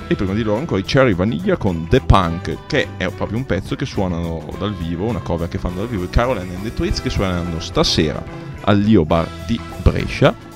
E 0.09 0.15
prima 0.15 0.35
di 0.35 0.43
loro 0.43 0.59
ancora 0.59 0.81
i 0.81 0.85
Cherry 0.85 1.15
Vaniglia 1.15 1.57
con 1.57 1.87
The 1.89 2.01
Punk, 2.01 2.67
che 2.67 2.89
è 2.97 3.09
proprio 3.09 3.39
un 3.39 3.47
pezzo 3.47 3.77
che 3.77 3.87
suonano 3.87 4.45
dal 4.59 4.75
vivo, 4.75 5.07
una 5.07 5.21
cover 5.21 5.49
che 5.49 5.59
fanno 5.59 5.77
dal 5.77 5.89
vivo, 5.89 6.05
i 6.05 6.11
Caroline 6.11 6.55
and 6.55 6.65
the 6.65 6.75
Tweets 6.75 7.01
che 7.01 7.09
suonano 7.09 7.61
stasera 7.61 8.23
all'Io 8.65 9.05
Bar 9.05 9.29
di 9.47 9.59
Brescia 9.83 10.51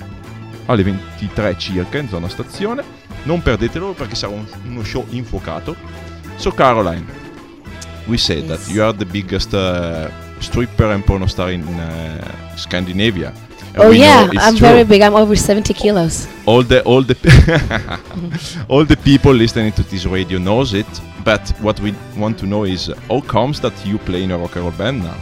alle 0.66 0.82
23 0.82 1.56
circa 1.58 1.98
in 1.98 2.08
zona 2.08 2.28
stazione. 2.28 2.82
Non 3.24 3.42
perdetelo 3.42 3.92
perché 3.92 4.14
sarà 4.14 4.32
un- 4.34 4.46
uno 4.66 4.84
show 4.84 5.04
infuocato. 5.10 5.74
So 6.36 6.50
Caroline, 6.52 7.04
we 8.06 8.16
said 8.18 8.46
that 8.48 8.58
Yes. 8.66 8.68
you 8.70 8.82
are 8.84 8.96
the 8.96 9.04
biggest 9.06 9.52
uh, 9.54 10.08
stripper 10.38 10.90
and 10.90 11.02
porno 11.04 11.26
star 11.26 11.50
in 11.50 11.62
uh, 11.62 12.56
Scandinavia. 12.56 13.32
And 13.74 13.84
Oh 13.84 13.90
yeah, 13.92 14.24
it's 14.30 14.42
I'm 14.42 14.56
true. 14.56 14.68
very 14.68 14.84
big. 14.84 15.02
I'm 15.02 15.14
over 15.14 15.36
70 15.36 15.74
kilos. 15.74 16.26
All 16.46 16.62
the 16.64 16.80
all 16.84 17.02
the 17.04 17.14
all 18.68 18.84
the 18.86 18.96
people 18.96 19.32
listening 19.34 19.72
to 19.74 19.82
this 19.82 20.04
radio 20.06 20.38
knows 20.38 20.72
it. 20.72 20.86
But 21.24 21.52
what 21.60 21.80
we 21.80 21.92
want 22.16 22.38
to 22.38 22.46
know 22.46 22.64
is 22.64 22.90
how 23.08 23.20
comes 23.20 23.60
that 23.60 23.72
you 23.84 23.98
play 23.98 24.22
in 24.22 24.30
a 24.30 24.38
rock 24.38 24.54
and 24.56 24.64
roll 24.64 24.72
band 24.76 25.02
now? 25.02 25.16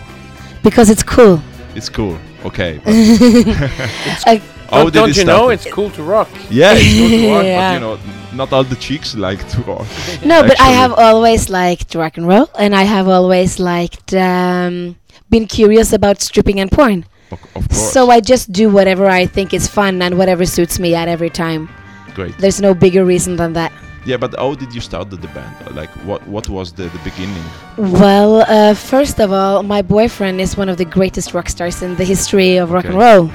Because 0.62 0.90
it's 0.90 1.02
cool. 1.02 1.40
It's 1.74 1.88
cool, 1.88 2.16
okay. 2.44 2.78
but 2.84 4.22
I, 4.26 4.40
how 4.70 4.84
Don't- 4.84 4.92
did 4.92 4.98
don't 4.98 5.16
you 5.16 5.24
know 5.24 5.48
it's 5.50 5.66
cool 5.66 5.90
to 5.90 6.02
rock? 6.02 6.28
Yeah, 6.50 6.74
it's 6.76 6.84
good 6.84 7.10
to 7.22 7.32
rock, 7.34 7.44
Yeah. 7.44 7.58
but 7.60 7.74
you 7.74 7.80
know, 7.80 7.98
not 8.34 8.52
all 8.52 8.64
the 8.64 8.76
chicks 8.76 9.14
like 9.14 9.46
to 9.50 9.60
rock. 9.62 9.86
no, 10.24 10.42
but 10.42 10.60
I 10.60 10.70
have 10.70 10.92
always 10.92 11.48
liked 11.50 11.94
rock 11.94 12.16
and 12.18 12.26
roll, 12.26 12.48
and 12.58 12.74
I 12.74 12.82
have 12.84 13.08
always 13.08 13.58
liked 13.58 14.12
um, 14.14 14.96
been 15.30 15.46
curious 15.46 15.92
about 15.92 16.20
stripping 16.22 16.60
and 16.60 16.70
porn. 16.70 17.04
Of, 17.30 17.40
of 17.56 17.68
course. 17.68 17.92
So 17.92 18.10
I 18.10 18.20
just 18.20 18.52
do 18.52 18.68
whatever 18.68 19.06
I 19.06 19.26
think 19.26 19.54
is 19.54 19.66
fun 19.68 20.02
and 20.02 20.18
whatever 20.18 20.44
suits 20.46 20.78
me 20.78 20.94
at 20.94 21.08
every 21.08 21.30
time. 21.30 21.68
Great. 22.14 22.36
There's 22.38 22.60
no 22.60 22.74
bigger 22.74 23.04
reason 23.04 23.36
than 23.36 23.52
that. 23.54 23.72
Yeah, 24.06 24.18
but 24.18 24.34
how 24.38 24.54
did 24.54 24.74
you 24.74 24.80
start 24.82 25.08
the, 25.10 25.16
the 25.16 25.28
band? 25.28 25.74
Like, 25.74 25.88
what 26.04 26.20
what 26.28 26.48
was 26.48 26.72
the, 26.72 26.84
the 26.84 26.98
beginning? 27.02 27.42
Well, 27.78 28.42
uh, 28.46 28.74
first 28.74 29.18
of 29.18 29.32
all, 29.32 29.62
my 29.62 29.80
boyfriend 29.82 30.40
is 30.40 30.56
one 30.58 30.68
of 30.68 30.76
the 30.76 30.84
greatest 30.84 31.32
rock 31.32 31.48
stars 31.48 31.82
in 31.82 31.96
the 31.96 32.04
history 32.04 32.58
of 32.58 32.70
rock 32.70 32.84
and 32.84 32.94
roll. 32.98 33.30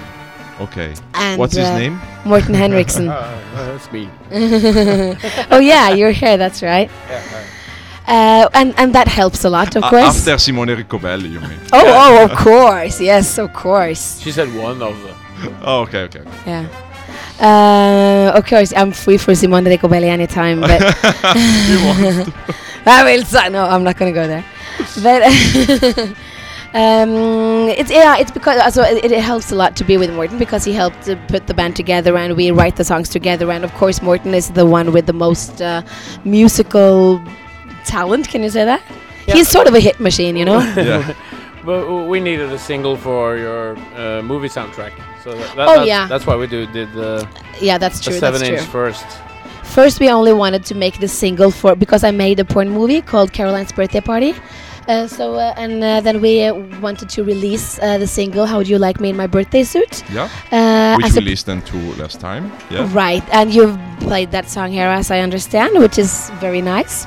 Okay. 0.59 0.93
And 1.13 1.39
What's 1.39 1.55
his 1.55 1.65
uh, 1.67 1.77
name? 1.77 1.99
Morten 2.25 2.53
Henriksen. 2.53 3.05
that's 3.55 3.91
me. 3.91 4.09
oh 5.51 5.59
yeah, 5.59 5.89
you're 5.93 6.11
here. 6.11 6.37
That's 6.37 6.61
right. 6.61 6.89
Uh, 8.07 8.49
and 8.53 8.73
and 8.77 8.93
that 8.95 9.07
helps 9.07 9.45
a 9.45 9.49
lot, 9.49 9.75
of 9.75 9.83
A- 9.83 9.89
course. 9.89 10.17
after 10.27 10.37
Simone 10.37 10.69
Riccobelli, 10.75 11.29
you 11.31 11.39
mean? 11.39 11.59
Oh, 11.71 11.83
oh, 11.85 12.23
of 12.25 12.31
course. 12.45 12.99
Yes, 12.99 13.37
of 13.37 13.53
course. 13.53 14.19
She 14.19 14.31
said 14.31 14.53
one 14.55 14.81
of 14.81 14.95
them. 15.03 15.15
Oh, 15.63 15.81
okay, 15.83 16.03
okay. 16.09 16.23
Yeah. 16.45 16.65
Uh, 17.39 18.37
of 18.37 18.45
course, 18.45 18.73
I'm 18.75 18.91
free 18.91 19.17
for 19.17 19.33
Simone 19.35 19.63
Ricobelli 19.65 20.07
anytime, 20.09 20.59
but 20.59 20.81
You 20.81 21.77
want- 21.85 22.33
I 22.85 23.03
will. 23.03 23.23
No, 23.51 23.65
I'm 23.65 23.83
not 23.83 23.95
gonna 23.97 24.11
go 24.11 24.25
there. 24.27 24.43
But 25.03 25.21
um, 26.73 27.09
it's 27.69 27.89
yeah, 27.91 28.17
it's 28.17 28.31
because 28.31 28.59
also 28.61 28.83
it, 28.83 29.11
it 29.11 29.21
helps 29.23 29.51
a 29.51 29.55
lot 29.55 29.75
to 29.77 29.83
be 29.83 29.97
with 29.97 30.13
Morton 30.13 30.37
because 30.37 30.63
he 30.63 30.71
helped 30.73 31.01
to 31.03 31.15
put 31.27 31.47
the 31.47 31.53
band 31.53 31.75
together 31.75 32.15
and 32.17 32.35
we 32.35 32.51
write 32.51 32.75
the 32.75 32.83
songs 32.83 33.09
together. 33.09 33.51
And 33.51 33.63
of 33.63 33.73
course, 33.73 34.01
Morton 34.01 34.33
is 34.33 34.51
the 34.51 34.65
one 34.65 34.91
with 34.93 35.05
the 35.07 35.13
most 35.13 35.61
uh, 35.61 35.81
musical 36.25 37.21
talent. 37.85 38.27
Can 38.29 38.43
you 38.43 38.49
say 38.49 38.65
that? 38.65 38.83
Yeah. 39.27 39.35
He's 39.35 39.47
sort 39.49 39.67
of 39.67 39.73
a 39.73 39.79
hit 39.79 39.99
machine, 39.99 40.35
you 40.37 40.45
know. 40.45 40.59
yeah. 40.77 41.13
But 41.65 42.05
we 42.07 42.21
needed 42.21 42.51
a 42.53 42.57
single 42.57 42.95
for 42.95 43.35
your 43.35 43.77
uh, 43.93 44.21
movie 44.23 44.47
soundtrack. 44.47 44.93
So 45.23 45.33
that, 45.35 45.55
that, 45.57 45.67
Oh, 45.67 45.75
that's, 45.75 45.87
yeah. 45.87 46.07
that's 46.07 46.25
why 46.25 46.37
we 46.37 46.47
do 46.47 46.65
did 46.67 46.91
the, 46.93 47.27
yeah, 47.59 47.77
that's 47.77 47.99
the 47.99 48.11
true. 48.11 48.19
seven 48.19 48.39
That's 48.39 48.49
inch 48.51 48.61
true. 48.61 48.71
first. 48.71 49.05
First, 49.65 49.99
we 49.99 50.09
only 50.09 50.31
wanted 50.31 50.63
to 50.65 50.73
make 50.73 50.99
the 50.99 51.07
single 51.09 51.51
for 51.51 51.75
because 51.75 52.05
I 52.05 52.11
made 52.11 52.39
a 52.39 52.45
porn 52.45 52.69
movie 52.69 53.01
called 53.01 53.33
Caroline's 53.33 53.73
Birthday 53.73 53.99
Party. 53.99 54.33
Uh, 54.89 55.05
so 55.07 55.35
uh, 55.35 55.53
and 55.55 55.83
uh, 55.83 56.01
then 56.01 56.19
we 56.19 56.41
uh, 56.41 56.53
wanted 56.81 57.07
to 57.09 57.23
release 57.23 57.77
uh, 57.79 57.99
the 57.99 58.07
single 58.07 58.47
"How 58.47 58.63
Do 58.63 58.69
You 58.71 58.79
Like 58.79 58.99
Me 58.99 59.09
in 59.09 59.15
My 59.15 59.27
Birthday 59.27 59.63
Suit." 59.63 60.03
Yeah. 60.11 60.27
Uh, 60.51 60.97
Which 60.97 61.15
a- 61.15 61.21
listened 61.21 61.63
to 61.67 61.77
last 62.01 62.19
time. 62.19 62.51
Yeah. 62.71 62.89
Right, 62.91 63.23
and 63.31 63.53
you've 63.53 63.77
played 63.99 64.31
that 64.31 64.49
song 64.49 64.71
here, 64.71 64.87
as 64.87 65.11
I 65.11 65.19
understand, 65.19 65.77
which 65.77 65.99
is 65.99 66.31
very 66.41 66.61
nice. 66.61 67.05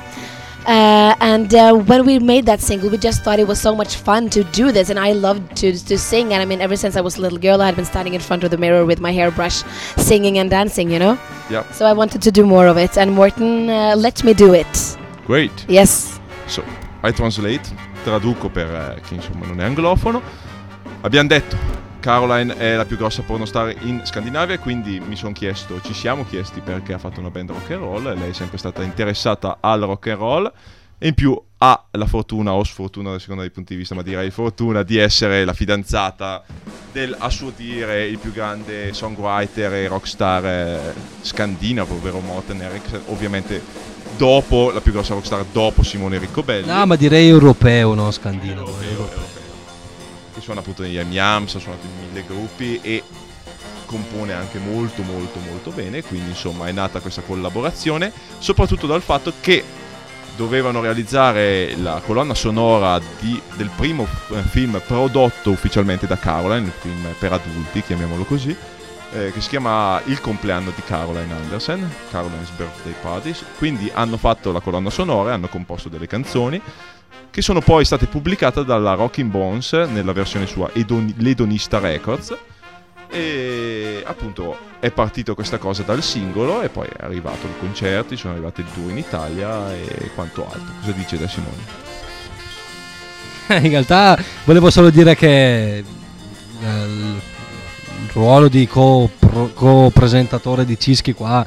Uh, 0.65 1.13
and 1.19 1.53
uh, 1.53 1.73
when 1.73 2.05
we 2.05 2.19
made 2.19 2.45
that 2.45 2.61
single, 2.61 2.89
we 2.89 2.97
just 2.97 3.21
thought 3.21 3.37
it 3.37 3.47
was 3.47 3.59
so 3.59 3.75
much 3.75 3.97
fun 3.97 4.29
to 4.29 4.45
do 4.45 4.71
this, 4.71 4.89
and 4.89 4.97
I 4.97 5.11
loved 5.11 5.57
to 5.57 5.73
to 5.73 5.97
sing. 5.97 6.31
And 6.33 6.41
I 6.41 6.45
mean, 6.45 6.61
ever 6.61 6.77
since 6.77 6.95
I 6.95 7.01
was 7.01 7.17
a 7.17 7.21
little 7.21 7.37
girl, 7.47 7.61
I 7.61 7.65
had 7.65 7.75
been 7.75 7.83
standing 7.85 8.13
in 8.13 8.21
front 8.21 8.45
of 8.45 8.49
the 8.49 8.57
mirror 8.57 8.85
with 8.85 9.01
my 9.01 9.11
hairbrush, 9.11 9.61
singing 9.97 10.37
and 10.37 10.49
dancing, 10.49 10.89
you 10.89 10.99
know. 10.99 11.17
Yeah. 11.49 11.69
So 11.73 11.85
I 11.85 11.91
wanted 11.91 12.21
to 12.21 12.31
do 12.31 12.45
more 12.45 12.67
of 12.67 12.77
it, 12.77 12.97
and 12.97 13.11
Morton 13.11 13.69
uh, 13.69 13.95
let 13.97 14.23
me 14.23 14.33
do 14.33 14.53
it. 14.53 14.97
Great. 15.27 15.65
Yes. 15.67 16.17
So, 16.47 16.63
I 17.05 17.13
translate, 17.13 17.63
traduco 18.03 18.49
per 18.49 18.67
eh, 18.67 19.01
chi 19.01 19.15
insomma 19.15 19.45
non 19.45 19.59
è 19.59 19.65
anglofono. 19.65 20.21
Abbiamo 21.01 21.27
detto, 21.27 21.57
Caroline 21.99 22.55
è 22.55 22.75
la 22.75 22.85
più 22.85 22.95
grossa 22.95 23.21
pornostar 23.23 23.75
in 23.81 24.01
Scandinavia, 24.05 24.57
quindi 24.57 25.01
mi 25.01 25.17
sono 25.17 25.33
chiesto, 25.33 25.81
ci 25.81 25.93
siamo 25.93 26.25
chiesti 26.25 26.61
perché 26.61 26.93
ha 26.93 26.97
fatto 26.97 27.19
una 27.19 27.29
band 27.29 27.51
rock 27.51 27.71
and 27.71 27.81
roll, 27.81 28.13
lei 28.13 28.29
è 28.29 28.33
sempre 28.33 28.57
stata 28.57 28.83
interessata 28.83 29.57
al 29.59 29.81
rock 29.81 30.07
and 30.07 30.17
roll 30.17 30.53
e 30.97 31.07
in 31.09 31.13
più 31.13 31.37
ha 31.57 31.87
la 31.91 32.05
fortuna 32.05 32.53
o 32.53 32.63
sfortuna, 32.63 33.13
a 33.13 33.19
seconda 33.19 33.41
dei 33.41 33.51
punti 33.51 33.73
di 33.73 33.79
vista, 33.79 33.95
ma 33.95 34.01
direi 34.01 34.31
fortuna 34.31 34.83
di 34.83 34.97
essere 34.97 35.43
la 35.43 35.53
fidanzata 35.53 36.43
del, 36.91 37.15
a 37.17 37.29
suo 37.29 37.51
dire, 37.55 38.05
il 38.05 38.17
più 38.17 38.31
grande 38.31 38.93
songwriter 38.93 39.73
e 39.73 39.87
rockstar 39.87 40.45
eh, 40.45 40.93
scandinavo, 41.21 41.95
ovvero 41.95 42.19
Morten 42.19 42.61
Eriksson, 42.61 43.01
ovviamente 43.07 43.61
dopo, 44.17 44.71
la 44.71 44.81
più 44.81 44.91
grossa 44.91 45.13
rockstar 45.13 45.45
dopo 45.51 45.83
Simone 45.83 46.17
Riccobelli. 46.17 46.67
No, 46.67 46.85
ma 46.85 46.95
direi 46.95 47.27
europeo, 47.27 47.93
no 47.93 48.11
scandinavo. 48.11 48.67
Europeo, 48.67 48.89
europeo. 48.89 49.17
europeo. 49.17 49.41
Che 50.33 50.41
suona 50.41 50.59
appunto 50.59 50.81
negli 50.81 50.93
Yam 50.93 51.11
Yams, 51.11 51.55
ha 51.55 51.59
suonato 51.59 51.85
in 51.85 52.07
mille 52.07 52.25
gruppi 52.25 52.79
e 52.81 53.03
compone 53.85 54.33
anche 54.33 54.57
molto 54.57 55.03
molto 55.03 55.39
molto 55.47 55.69
bene, 55.69 56.01
quindi 56.01 56.29
insomma 56.29 56.67
è 56.67 56.71
nata 56.71 56.99
questa 56.99 57.21
collaborazione, 57.21 58.11
soprattutto 58.39 58.87
dal 58.87 59.01
fatto 59.01 59.33
che 59.39 59.63
dovevano 60.35 60.81
realizzare 60.81 61.75
la 61.77 62.01
colonna 62.03 62.33
sonora 62.33 62.99
di- 63.19 63.39
del 63.55 63.69
primo 63.75 64.07
eh, 64.31 64.41
film 64.49 64.81
prodotto 64.85 65.51
ufficialmente 65.51 66.07
da 66.07 66.17
Caroline, 66.17 66.65
il 66.65 66.73
film 66.79 67.05
per 67.19 67.33
adulti, 67.33 67.83
chiamiamolo 67.83 68.23
così, 68.23 68.55
eh, 69.13 69.31
che 69.31 69.41
si 69.41 69.49
chiama 69.49 70.01
Il 70.05 70.19
compleanno 70.21 70.71
di 70.75 70.81
Caroline 70.83 71.33
Anderson, 71.33 71.89
Caroline's 72.09 72.49
Birthday 72.51 72.93
Parties. 73.01 73.43
Quindi 73.57 73.91
hanno 73.93 74.17
fatto 74.17 74.51
la 74.51 74.59
colonna 74.59 74.89
sonora, 74.89 75.33
hanno 75.33 75.47
composto 75.47 75.89
delle 75.89 76.07
canzoni 76.07 76.61
che 77.29 77.41
sono 77.41 77.61
poi 77.61 77.83
state 77.83 78.05
pubblicate 78.05 78.63
dalla 78.63 78.93
Rocking 78.93 79.29
Bones 79.29 79.73
nella 79.73 80.11
versione 80.13 80.45
sua 80.45 80.69
Edon- 80.73 81.13
L'Edonista 81.17 81.79
Records. 81.79 82.35
E 83.09 84.03
appunto 84.05 84.57
è 84.79 84.89
partito 84.91 85.35
questa 85.35 85.57
cosa 85.57 85.83
dal 85.83 86.01
singolo 86.01 86.61
e 86.61 86.69
poi 86.69 86.87
è 86.87 87.03
arrivato 87.03 87.45
il 87.45 87.53
concerto, 87.59 88.15
sono 88.15 88.33
arrivati 88.33 88.61
il 88.61 88.67
tour 88.73 88.89
in 88.89 88.97
Italia 88.97 89.71
e 89.73 90.09
quanto 90.15 90.45
altro. 90.45 90.73
Cosa 90.79 90.91
dice 90.93 91.17
da 91.17 91.27
Simone? 91.27 91.91
In 93.61 93.69
realtà 93.69 94.17
volevo 94.45 94.71
solo 94.71 94.89
dire 94.89 95.15
che 95.15 95.77
eh, 95.77 97.21
ruolo 98.13 98.47
di 98.47 98.67
co, 98.67 99.09
pro, 99.19 99.51
co-presentatore 99.53 100.65
di 100.65 100.79
Cischi 100.79 101.13
qua 101.13 101.45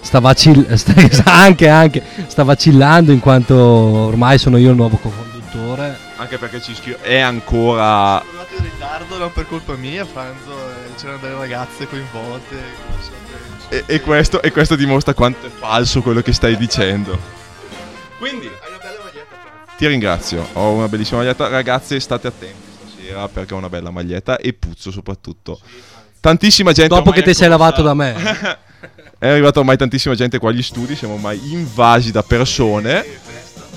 sta, 0.00 0.20
vacillando 0.20 0.76
sta, 0.76 1.32
anche, 1.32 1.68
anche, 1.68 2.02
sta 2.26 2.42
vacillando 2.42 3.12
in 3.12 3.20
quanto 3.20 3.56
ormai 3.56 4.38
sono 4.38 4.56
io 4.56 4.70
il 4.70 4.76
nuovo 4.76 4.96
co-conduttore. 4.96 5.98
Anche 6.16 6.38
perché 6.38 6.60
Cischi 6.60 6.96
è 7.00 7.18
ancora... 7.18 8.22
Sono 8.24 8.40
arrivato 8.40 8.54
in 8.56 8.62
ritardo, 8.62 9.18
non 9.18 9.32
per 9.32 9.46
colpa 9.46 9.74
mia, 9.74 10.04
Franzo, 10.06 10.50
eh, 10.50 10.94
c'erano 10.96 11.18
delle 11.18 11.34
ragazze 11.34 11.86
coinvolte. 11.86 12.56
E, 13.68 13.84
e, 13.86 14.00
questo, 14.00 14.40
e 14.40 14.50
questo 14.50 14.76
dimostra 14.76 15.12
quanto 15.12 15.46
è 15.46 15.50
falso 15.50 16.00
quello 16.00 16.22
che 16.22 16.32
stai 16.32 16.56
dicendo. 16.56 17.18
Quindi... 18.18 18.50
Ti 19.76 19.86
ringrazio, 19.88 20.48
ho 20.54 20.72
una 20.72 20.88
bellissima 20.88 21.18
maglietta. 21.18 21.48
Ragazze, 21.48 22.00
state 22.00 22.28
attenti 22.28 22.66
stasera 23.06 23.28
perché 23.28 23.54
ho 23.54 23.56
una 23.56 23.68
bella 23.68 23.90
maglietta 23.90 24.38
e 24.38 24.52
puzzo 24.52 24.90
soprattutto. 24.90 25.60
Sì. 25.62 25.95
Tantissima 26.20 26.72
gente. 26.72 26.94
Dopo 26.94 27.10
che 27.10 27.22
ti 27.22 27.34
sei 27.34 27.48
lavato 27.48 27.82
da 27.82 27.94
me. 27.94 28.14
è 29.18 29.28
arrivata 29.28 29.60
ormai 29.60 29.76
tantissima 29.76 30.14
gente 30.14 30.38
qua 30.38 30.50
agli 30.50 30.62
studi, 30.62 30.94
siamo 30.96 31.14
ormai 31.14 31.40
invasi 31.52 32.10
da 32.10 32.22
persone. 32.22 33.04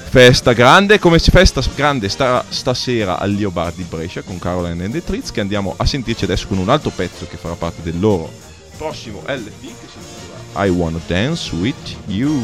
Festa 0.09 0.53
grande, 0.53 0.97
come 0.97 1.19
festa 1.19 1.61
grande 1.75 2.09
sta, 2.09 2.43
stasera 2.49 3.19
al 3.19 3.31
Leo 3.31 3.51
Bar 3.51 3.73
di 3.73 3.83
Brescia 3.83 4.23
con 4.23 4.39
Caroline 4.39 4.85
and 4.85 4.93
the 4.93 5.03
Tritz 5.03 5.29
che 5.29 5.39
andiamo 5.39 5.75
a 5.77 5.85
sentirci 5.85 6.23
adesso 6.23 6.47
con 6.47 6.57
un 6.57 6.67
altro 6.67 6.89
pezzo 6.89 7.27
che 7.27 7.37
farà 7.37 7.53
parte 7.53 7.83
del 7.83 7.99
loro 7.99 8.47
prossimo 8.79 9.21
LP 9.27 9.59
che 9.59 9.87
si 9.91 9.97
intitola 9.97 10.65
I 10.65 10.69
Wanna 10.69 11.01
Dance 11.05 11.53
With 11.53 11.75
You. 12.07 12.41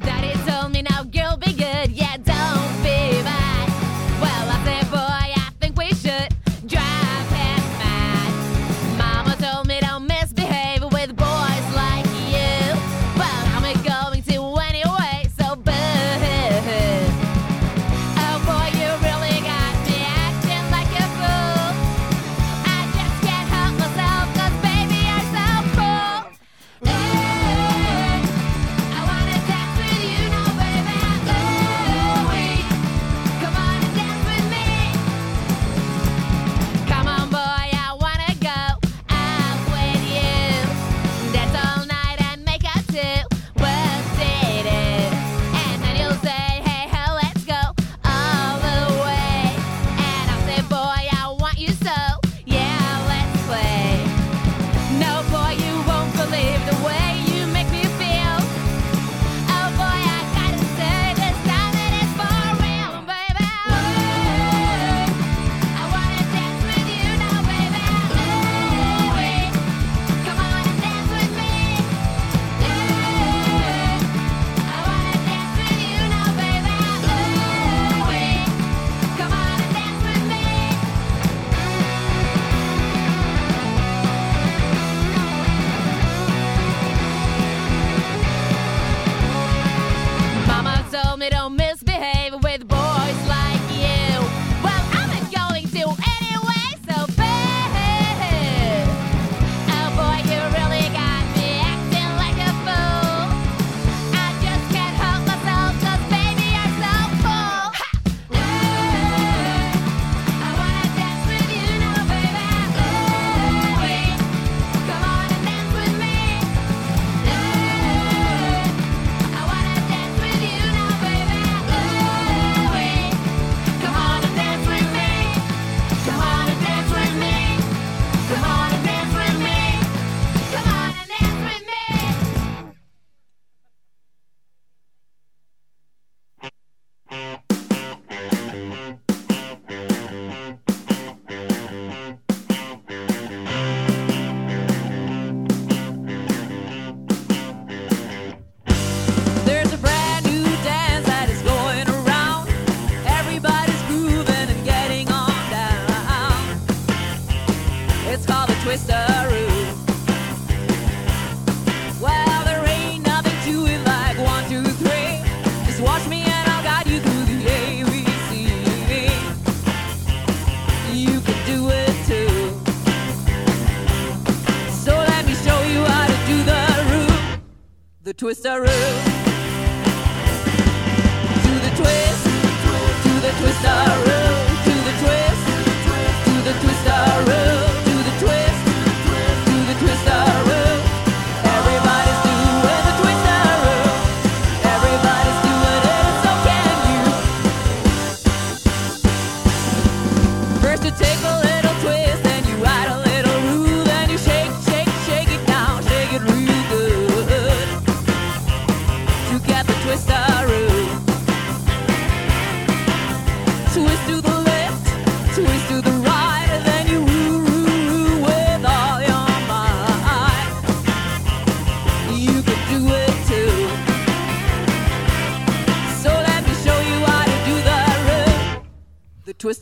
That 0.00 0.24
is 0.24 0.48
only 0.48 0.80
now 0.80 1.04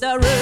The 0.00 0.18
room. 0.18 0.39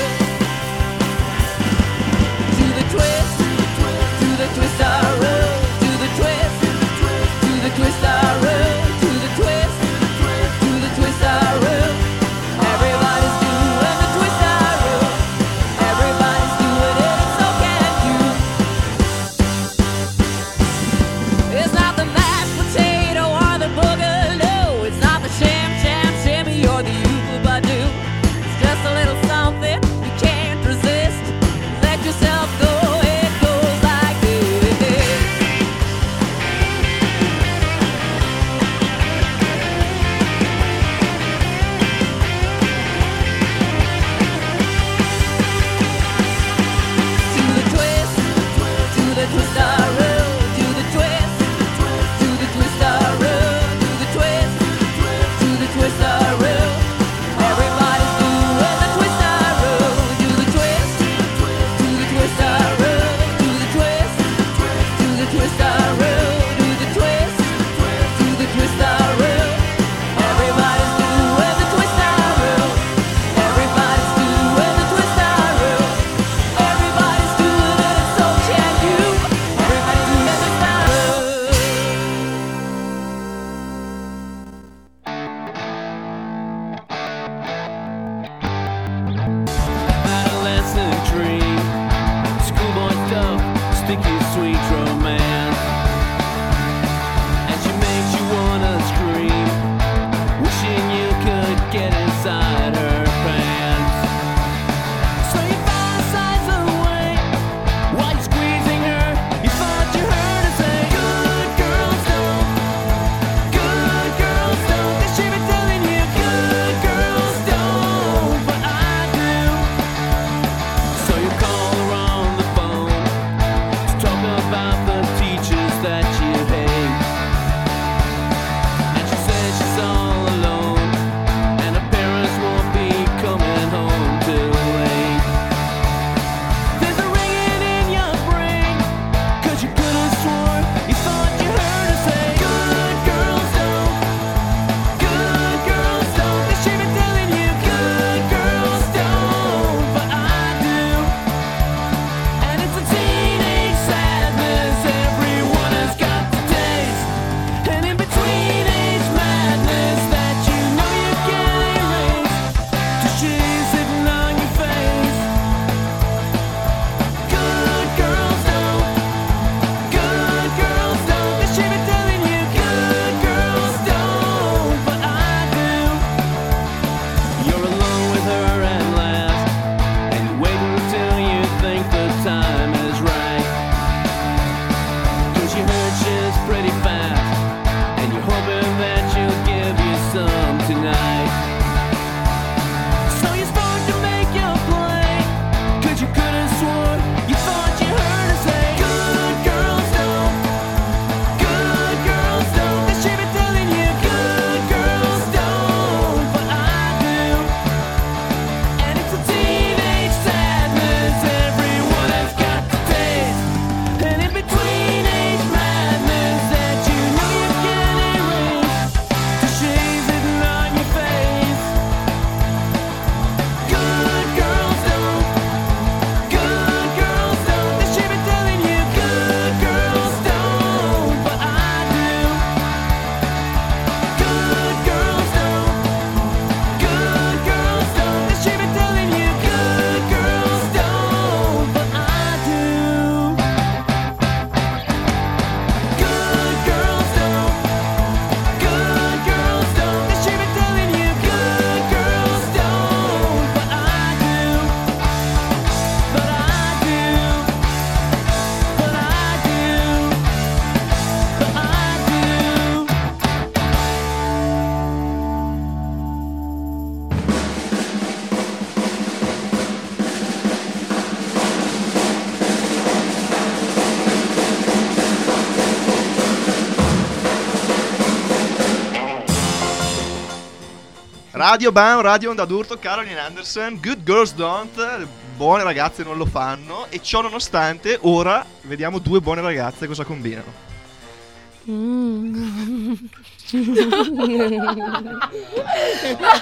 Radio 281.38 281.70
Bam, 281.70 282.01
Radio 282.01 282.31
Onda 282.31 282.44
d'Urto, 282.44 282.81
Caroline 282.81 283.20
Anderson, 283.20 283.79
Good 283.81 284.03
Girls 284.03 284.35
Don't, 284.35 285.07
buone 285.37 285.62
ragazze 285.62 286.03
non 286.03 286.16
lo 286.16 286.27
fanno 286.27 286.87
e 286.88 287.01
ciò 287.01 287.22
nonostante 287.22 287.96
ora 288.03 288.44
vediamo 288.62 288.98
due 288.98 289.20
buone 289.20 289.40
ragazze 289.40 289.87
cosa 289.87 290.03
combinano. 290.03 290.53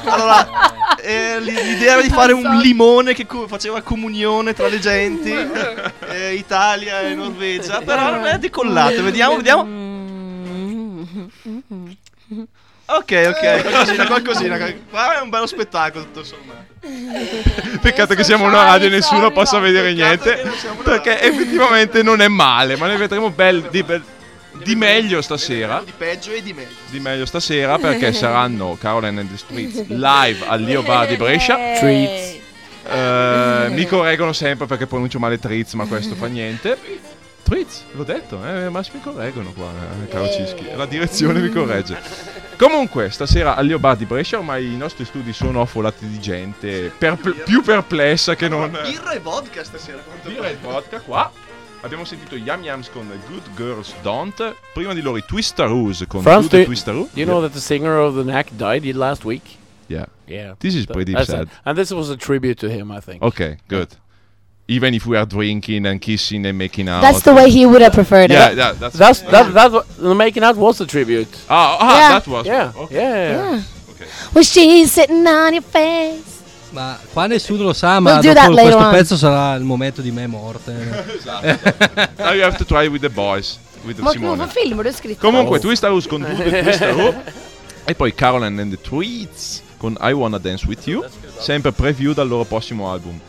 Allora, 0.05 0.97
eh, 1.03 1.41
l'idea 1.41 1.93
era 1.93 2.01
di 2.01 2.09
fare 2.09 2.33
un 2.33 2.57
limone 2.57 3.13
che 3.13 3.27
co- 3.27 3.47
faceva 3.47 3.83
comunione 3.83 4.55
tra 4.55 4.67
le 4.67 4.79
genti, 4.79 5.31
eh, 6.09 6.33
Italia 6.37 7.03
e 7.03 7.15
Norvegia, 7.15 7.83
però 7.83 8.13
non 8.13 8.25
è 8.25 8.39
decollato, 8.39 9.03
vediamo, 9.03 9.37
vediamo. 9.37 9.85
Ok, 12.89 13.25
ok, 13.29 13.63
qualcosina, 13.63 14.07
qualcosina. 14.07 14.59
Qua 14.89 15.19
è 15.19 15.21
un 15.21 15.29
bello 15.29 15.47
spettacolo 15.47 16.05
tutto 16.05 16.23
sommato. 16.23 16.65
Peccato 17.81 18.15
che 18.15 18.23
siamo 18.23 18.45
una 18.45 18.63
radio 18.63 18.87
e 18.87 18.91
nessuno 18.91 19.33
possa 19.33 19.59
vedere 19.59 19.93
niente. 19.93 20.41
Perché 20.85 21.21
effettivamente 21.21 22.03
non 22.03 22.21
è 22.21 22.29
male, 22.29 22.77
ma 22.77 22.87
ne 22.87 22.97
vedremo 22.97 23.31
bel- 23.31 23.69
di, 23.71 23.83
bel- 23.83 24.05
di 24.63 24.77
meglio 24.77 25.21
stasera. 25.21 25.83
Di 25.85 25.93
peggio 25.97 26.31
e 26.31 26.43
di 26.43 26.53
meglio. 26.53 26.75
Di 26.89 27.01
meglio 27.01 27.27
stasera 27.27 27.77
perché 27.79 28.13
saranno 28.15 28.77
Caroline 28.81 29.21
and 29.21 29.31
the 29.31 29.37
Streets 29.37 29.87
live 29.91 30.47
al 30.47 30.61
Lio 30.63 30.83
Bar 30.83 31.09
di 31.09 31.17
Brescia. 31.17 31.57
Treats. 31.79 32.35
Eh, 32.89 33.67
mi 33.71 33.85
correggono 33.85 34.33
sempre 34.33 34.67
perché 34.67 34.87
pronuncio 34.87 35.19
male 35.19 35.41
Tritz, 35.41 35.73
ma 35.73 35.87
questo 35.87 36.15
fa 36.15 36.27
niente. 36.27 36.79
Tritz, 37.47 37.85
l'ho 37.93 38.03
detto, 38.03 38.45
eh, 38.45 38.69
ma 38.69 38.83
mi 38.93 39.01
correggono 39.01 39.53
qua, 39.53 39.71
eh, 40.03 40.09
caro 40.09 40.29
Cischi. 40.29 40.67
La 40.75 40.85
direzione 40.85 41.39
mi 41.39 41.49
corregge. 41.49 41.97
Comunque, 42.59 43.11
stasera 43.11 43.55
al 43.55 43.79
Bar 43.79 43.97
di 43.97 44.05
Brescia 44.05 44.39
ormai 44.39 44.73
i 44.73 44.77
nostri 44.77 45.05
studi 45.05 45.33
sono 45.33 45.61
affollati 45.61 46.09
di 46.09 46.19
gente 46.19 46.93
perple- 46.99 47.45
più 47.45 47.63
perplessa 47.63 48.35
che 48.35 48.49
non... 48.49 48.77
Birra 48.83 49.13
e 49.13 49.21
vodka 49.21 49.63
stasera. 49.63 49.99
quanto 49.99 50.29
Birra 50.29 50.49
e 50.49 50.57
vodka 50.61 50.99
qua. 50.99 51.31
Abbiamo 51.83 52.05
sentito 52.05 52.35
Yam 52.35 52.65
Yams 52.65 52.91
con 52.91 53.07
Good 53.29 53.55
Girls 53.55 53.95
Don't. 54.03 54.57
Prima 54.75 54.93
di 54.93 55.01
loro 55.01 55.19
i 55.19 55.25
Twistaroos 55.25 56.05
con 56.09 56.23
Franz, 56.23 56.45
Do 56.45 56.49
the 56.49 56.59
do- 56.59 56.65
Twistaroo. 56.65 57.09
You 57.13 57.27
know 57.27 57.41
that 57.43 57.53
the 57.53 57.61
singer 57.61 57.97
of 57.99 58.17
the 58.17 58.25
Knack 58.25 58.51
died 58.57 58.85
last 58.97 59.23
week? 59.25 59.57
Yeah. 59.87 60.07
Yeah. 60.27 60.57
This 60.59 60.75
is 60.75 60.87
pretty 60.87 61.13
that's 61.13 61.31
sad. 61.31 61.43
it. 61.43 61.49
And 61.63 61.77
this 61.77 61.91
was 61.91 62.11
a 62.11 62.17
tribute 62.17 62.57
to 62.67 62.69
him, 62.69 62.91
I 62.91 62.99
think. 63.01 63.23
Okay, 63.23 63.59
good. 63.69 63.91
Even 64.69 64.95
if 64.95 65.07
we 65.07 65.17
are 65.17 65.27
drinking 65.27 65.87
and 65.87 66.01
kissing 66.01 66.45
and 66.45 66.59
making 66.59 66.89
out. 66.89 67.01
That's 67.01 67.23
the 67.23 67.33
way 67.33 67.49
he 67.51 67.65
would 67.67 67.83
have 67.83 67.93
preferred 67.93 68.31
Yeah, 68.31 68.51
it. 68.51 68.57
yeah 68.57 68.73
that's. 68.73 68.97
That's 68.99 69.21
that 69.31 69.53
that 69.55 69.71
wa- 69.71 69.85
the 69.97 70.13
making 70.15 70.43
out 70.43 70.57
was 70.57 70.81
a 70.81 70.87
tribute. 70.87 71.29
Ah, 71.49 71.77
ah 71.79 71.99
Yeah. 71.99 72.09
that 72.19 72.27
was. 72.27 72.47
Yeah, 72.47 72.73
Okay. 72.75 72.95
yeah, 72.97 73.15
yeah. 73.15 73.53
Yeah. 73.53 73.63
okay. 73.95 74.07
Well, 74.35 74.43
she's 74.45 74.91
sitting 74.91 75.25
on 75.27 75.53
your 75.53 75.63
face. 75.63 76.35
Ma 76.73 76.99
qua 77.13 77.27
nessuno 77.29 77.63
lo 77.63 77.73
sa, 77.73 78.01
ma 78.01 78.19
We'll 78.19 78.35
dopo 78.35 78.51
questo 78.55 78.77
on. 78.77 78.91
pezzo 78.93 79.17
sarà 79.17 79.55
il 79.57 79.63
momento 79.63 80.03
di 80.03 80.11
me 80.11 80.27
morte. 80.27 80.73
Now 82.19 82.33
you 82.33 82.43
have 82.43 82.57
to 82.59 82.65
try 82.65 82.89
with 82.89 83.03
the 83.03 83.09
boys. 83.09 83.59
With 83.85 83.99
Ma 84.01 84.11
Simone. 84.11 84.37
vad 84.37 84.51
film 84.51 84.77
har 84.79 84.83
du 84.85 84.91
skrivit? 84.93 85.19
Comunque, 85.21 85.59
Oh. 85.59 85.61
Twistaroos 85.61 86.07
con 86.09 86.23
Do 86.23 86.27
the 86.43 86.63
Twistaroo. 86.63 87.15
e 87.87 87.95
poi 87.95 88.13
Caroline 88.15 88.61
and 88.61 88.73
the 88.73 88.81
Tweets 88.81 89.63
con 89.79 89.97
I 90.01 90.13
Wanna 90.13 90.39
Dance 90.39 90.67
With 90.67 90.87
You. 90.89 91.05
Sempre 91.39 91.71
preview 91.71 92.13
dal 92.13 92.27
loro 92.27 92.45
prossimo 92.45 92.91
album. 92.91 93.21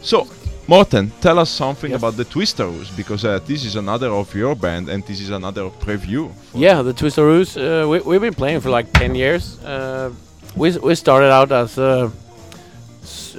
So, 0.00 0.26
Morten, 0.66 1.12
tell 1.20 1.38
us 1.38 1.50
something 1.50 1.90
Yes. 1.90 2.00
about 2.00 2.16
the 2.16 2.24
Twistaroos 2.24 2.90
because 2.96 3.24
uh, 3.24 3.38
this 3.46 3.64
is 3.64 3.76
another 3.76 4.08
of 4.08 4.34
your 4.34 4.54
band 4.56 4.88
and 4.88 5.02
this 5.06 5.20
is 5.20 5.30
another 5.30 5.68
preview. 5.80 6.30
Yeah, 6.54 6.82
the 6.82 6.92
Twistaroos. 6.94 7.56
Uh, 7.56 7.86
we 7.88 8.00
we've 8.00 8.20
been 8.22 8.34
playing 8.34 8.60
for 8.62 8.70
like 8.70 8.90
ten 8.92 9.14
years. 9.14 9.58
Uh, 9.62 10.10
we 10.56 10.70
we 10.78 10.94
started 10.94 11.30
out 11.30 11.52
as 11.52 11.76
uh, 11.78 12.08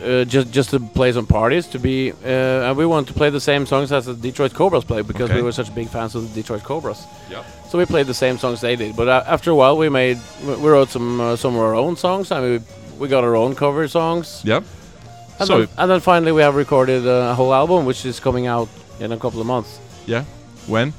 uh, 0.03 0.23
just 0.25 0.51
just 0.51 0.69
to 0.69 0.79
play 0.79 1.11
some 1.13 1.25
parties 1.25 1.65
to 1.67 1.79
be, 1.79 2.11
uh, 2.11 2.67
and 2.69 2.77
we 2.77 2.85
wanted 2.85 3.07
to 3.07 3.13
play 3.13 3.31
the 3.31 3.39
same 3.39 3.65
songs 3.65 3.91
as 3.91 4.05
the 4.05 4.13
Detroit 4.13 4.53
Cobras 4.53 4.83
play 4.85 5.01
because 5.01 5.29
Okay. 5.31 5.37
we 5.37 5.41
were 5.41 5.51
such 5.53 5.73
big 5.73 5.87
fans 5.89 6.13
of 6.15 6.21
the 6.21 6.41
Detroit 6.41 6.63
Cobras. 6.63 6.99
Yeah. 7.31 7.43
So 7.69 7.79
we 7.79 7.85
played 7.85 8.05
the 8.05 8.13
same 8.13 8.37
songs 8.37 8.59
they 8.61 8.75
did. 8.75 8.95
But 8.95 9.07
uh, 9.07 9.23
after 9.33 9.49
a 9.49 9.55
while, 9.55 9.77
we 9.77 9.89
made 9.89 10.19
we 10.45 10.69
wrote 10.69 10.89
some 10.91 11.19
uh, 11.19 11.35
some 11.35 11.55
of 11.55 11.61
our 11.61 11.73
own 11.75 11.95
songs. 11.95 12.29
I 12.31 12.39
mean, 12.39 12.51
we, 12.51 12.59
we 12.99 13.07
got 13.07 13.23
our 13.23 13.35
own 13.35 13.55
cover 13.55 13.87
songs. 13.87 14.41
Yeah. 14.45 14.61
And, 15.39 15.47
So- 15.47 15.57
then, 15.59 15.67
and 15.77 15.89
then 15.91 15.99
finally, 15.99 16.31
we 16.31 16.41
have 16.41 16.55
recorded 16.55 17.05
uh, 17.05 17.31
a 17.31 17.33
whole 17.35 17.53
album, 17.53 17.85
which 17.85 18.05
is 18.05 18.19
coming 18.19 18.47
out 18.47 18.69
in 18.99 19.11
a 19.11 19.17
couple 19.17 19.39
of 19.41 19.45
months. 19.47 19.79
Yeah. 20.05 20.23
When? 20.67 20.93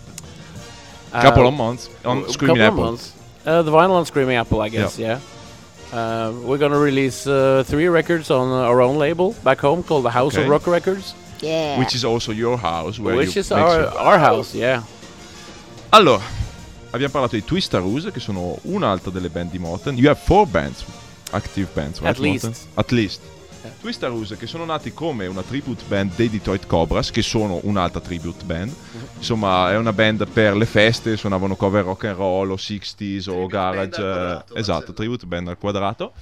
Uh, 1.13 1.23
couple 1.23 1.47
of 1.47 1.55
months 1.55 1.89
on 2.05 2.25
a 2.25 2.29
Screaming 2.33 2.57
couple 2.57 2.67
of 2.67 2.73
Apple. 2.73 2.85
months. 2.85 3.13
Uh, 3.47 3.63
the 3.63 3.71
vinyl 3.71 3.93
on 3.97 4.05
Screaming 4.05 4.37
Apple, 4.37 4.61
I 4.61 4.69
guess. 4.69 4.99
Yeah. 4.99 5.21
Uh, 5.93 6.33
we're 6.45 6.59
gonna 6.59 6.79
release 6.79 7.27
uh, 7.27 7.63
three 7.65 7.87
records 7.89 8.31
on 8.31 8.49
uh, 8.51 8.69
our 8.69 8.81
own 8.83 8.99
label 8.99 9.35
back 9.45 9.61
home 9.61 9.83
called 9.85 10.05
the 10.05 10.11
House 10.11 10.35
Okay. 10.35 10.43
of 10.45 10.51
Rock 10.51 10.67
Records, 10.67 11.15
Yeah. 11.41 11.79
Which 11.79 11.95
is 11.95 12.05
also 12.05 12.33
your 12.33 12.57
house 12.59 12.99
where 12.99 13.15
which 13.15 13.37
you 13.37 13.41
is 13.41 13.53
our 13.53 13.87
our 13.97 14.19
house. 14.19 14.53
Yeah. 14.55 14.83
Allora, 15.91 16.23
abbiamo 16.91 17.13
parlato 17.13 17.37
di 17.37 17.45
Twistaroos 17.45 18.09
che 18.13 18.21
sono 18.21 18.59
un'altra 18.63 19.11
delle 19.13 19.29
band 19.31 19.51
di 19.53 19.59
Morten. 19.59 19.97
You 19.97 20.09
have 20.09 20.19
four 20.21 20.47
bands, 20.47 20.85
active 21.31 21.69
bands, 21.73 22.01
right? 22.01 22.11
At 22.11 22.19
least. 22.19 22.45
Morten? 22.45 22.63
At 22.75 22.91
least. 22.91 23.21
Twistaroos 23.81 24.35
che 24.39 24.47
sono 24.47 24.65
nati 24.65 24.93
come 24.93 25.27
una 25.27 25.43
tribute 25.43 25.85
band 25.87 26.15
dei 26.15 26.29
Detroit 26.29 26.67
Cobras, 26.67 27.11
che 27.11 27.23
sono 27.23 27.61
un'altra 27.63 28.01
tribute 28.01 28.45
band. 28.45 28.73
Insomma, 29.17 29.71
è 29.71 29.77
una 29.77 29.93
band 29.93 30.29
per 30.29 30.57
le 30.57 30.67
feste, 30.67 31.17
suonavano 31.17 31.57
cover 31.57 31.85
rock 31.85 32.05
and 32.05 32.17
roll 32.17 32.51
o 32.51 32.55
60s 32.55 33.31
o 33.31 33.47
garage. 33.47 33.89
band 33.89 33.95
al 33.95 34.11
eh, 34.11 34.13
quadrato, 34.13 34.55
esatto, 34.55 34.93
tribute 34.93 35.27
band 35.27 35.49
al 35.49 35.59
quadrato. 35.59 36.13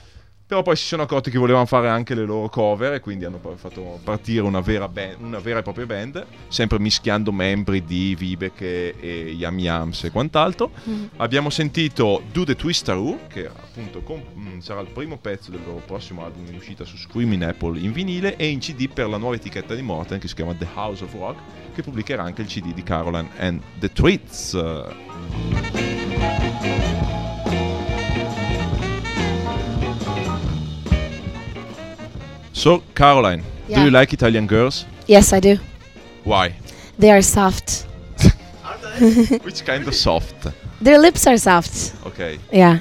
Però 0.47 0.61
poi 0.61 0.77
si 0.77 0.85
sono 0.85 1.03
accorti 1.03 1.31
che 1.31 1.39
volevano 1.39 1.65
fare 1.65 1.89
anche 1.89 2.15
le 2.15 2.25
loro 2.25 2.51
cover 2.51 2.93
e 2.93 3.01
quindi 3.01 3.25
hanno 3.25 3.41
fatto 3.57 3.99
partire 4.05 4.43
una 4.43 4.61
vera, 4.61 4.89
band- 4.89 5.17
una 5.21 5.39
vera 5.39 5.61
e 5.61 5.63
propria 5.63 5.87
band, 5.87 6.27
sempre 6.49 6.79
mischiando 6.79 7.33
membri 7.33 7.83
di 7.83 8.15
Vivek 8.15 8.61
e, 8.61 8.95
e 9.01 9.31
Yam 9.33 9.59
Yams 9.59 10.05
e 10.05 10.11
quant'altro. 10.11 10.71
Abbiamo 11.17 11.49
sentito 11.49 12.23
Do 12.31 12.45
the 12.45 12.55
Twistaroo, 12.57 13.21
che 13.27 13.47
appunto 13.47 14.03
com- 14.03 14.23
mh, 14.35 14.59
sarà 14.59 14.81
il 14.81 14.89
primo 14.89 15.17
pezzo 15.17 15.51
del 15.51 15.61
loro 15.65 15.81
prossimo 15.85 16.23
album 16.25 16.47
in 16.47 16.57
uscita 16.57 16.85
su 16.85 16.99
Screaming 16.99 17.43
Apple 17.43 17.79
in 17.79 17.93
vinile 17.93 18.37
e 18.37 18.47
in 18.47 18.59
CD 18.59 18.89
per 18.93 19.09
la 19.09 19.17
nuova 19.17 19.37
etichetta 19.37 19.75
di 19.75 19.81
Morten 19.81 20.19
che 20.19 20.29
si 20.29 20.35
chiama 20.35 20.55
The 20.55 20.69
House 20.75 21.05
of 21.05 21.13
Rock, 21.15 21.41
che 21.75 21.83
pubblicherà 21.83 22.23
anche 22.23 22.43
il 22.43 22.49
CD 22.49 22.75
di 22.75 22.83
Caroline 22.83 23.31
and 23.39 23.63
the 23.79 23.91
Treats. 23.91 24.55
So, 32.55 32.83
Caroline, 32.95 33.43
do 33.69 33.81
you 33.85 33.91
like 33.91 34.13
Italian 34.13 34.47
girls? 34.47 34.87
Yes, 35.07 35.33
I 35.33 35.41
do. 35.41 35.59
Why? 36.25 36.55
They 36.99 37.11
are 37.11 37.21
soft. 37.23 37.87
Which 39.45 39.65
kind 39.67 39.87
of 39.89 39.95
soft? 39.95 40.35
Their 40.81 40.99
lips 40.99 41.27
are 41.27 41.37
soft. 41.37 41.95
Okay. 42.07 42.39
Yeah. 42.53 42.79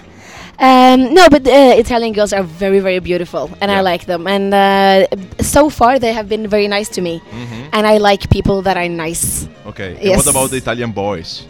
Um, 0.59 1.13
no, 1.13 1.27
but 1.29 1.47
uh, 1.47 1.73
Italian 1.77 2.13
girls 2.13 2.31
are 2.31 2.43
very, 2.43 2.79
very 2.79 2.99
beautiful, 2.99 3.49
and 3.59 3.71
Yeah. 3.71 3.79
I 3.79 3.81
like 3.81 4.05
them. 4.05 4.27
And 4.27 4.53
uh, 4.53 5.07
so 5.41 5.69
far, 5.69 5.97
they 5.99 6.13
have 6.13 6.29
been 6.29 6.47
very 6.47 6.67
nice 6.67 6.89
to 6.89 7.01
me, 7.01 7.19
Mhm. 7.31 7.69
and 7.73 7.87
I 7.87 7.97
like 7.97 8.29
people 8.29 8.61
that 8.61 8.77
are 8.77 8.87
nice. 8.87 9.47
Okay. 9.65 9.95
And 9.95 10.03
Yes. 10.03 10.17
what 10.17 10.27
about 10.27 10.51
the 10.51 10.57
Italian 10.57 10.91
boys? 10.91 11.47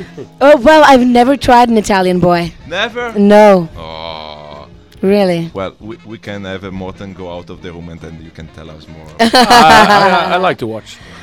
oh 0.40 0.56
well, 0.58 0.82
I've 0.84 1.06
never 1.06 1.36
tried 1.36 1.68
an 1.68 1.76
Italian 1.78 2.20
boy. 2.20 2.52
Never. 2.66 3.12
No, 3.18 3.68
Oh. 3.76 4.68
really. 5.02 5.50
Well, 5.54 5.74
we, 5.80 5.96
we 6.06 6.18
can 6.18 6.44
have 6.44 6.64
a 6.64 6.70
Morten 6.70 7.12
go 7.12 7.30
out 7.36 7.50
of 7.50 7.60
the 7.62 7.72
room 7.72 7.88
and 7.88 8.00
then 8.00 8.22
you 8.22 8.30
can 8.30 8.46
tell 8.48 8.70
us 8.70 8.86
more. 8.88 9.06
I, 9.20 10.28
I, 10.30 10.34
I 10.34 10.36
like 10.36 10.58
to 10.58 10.66
watch. 10.66 10.96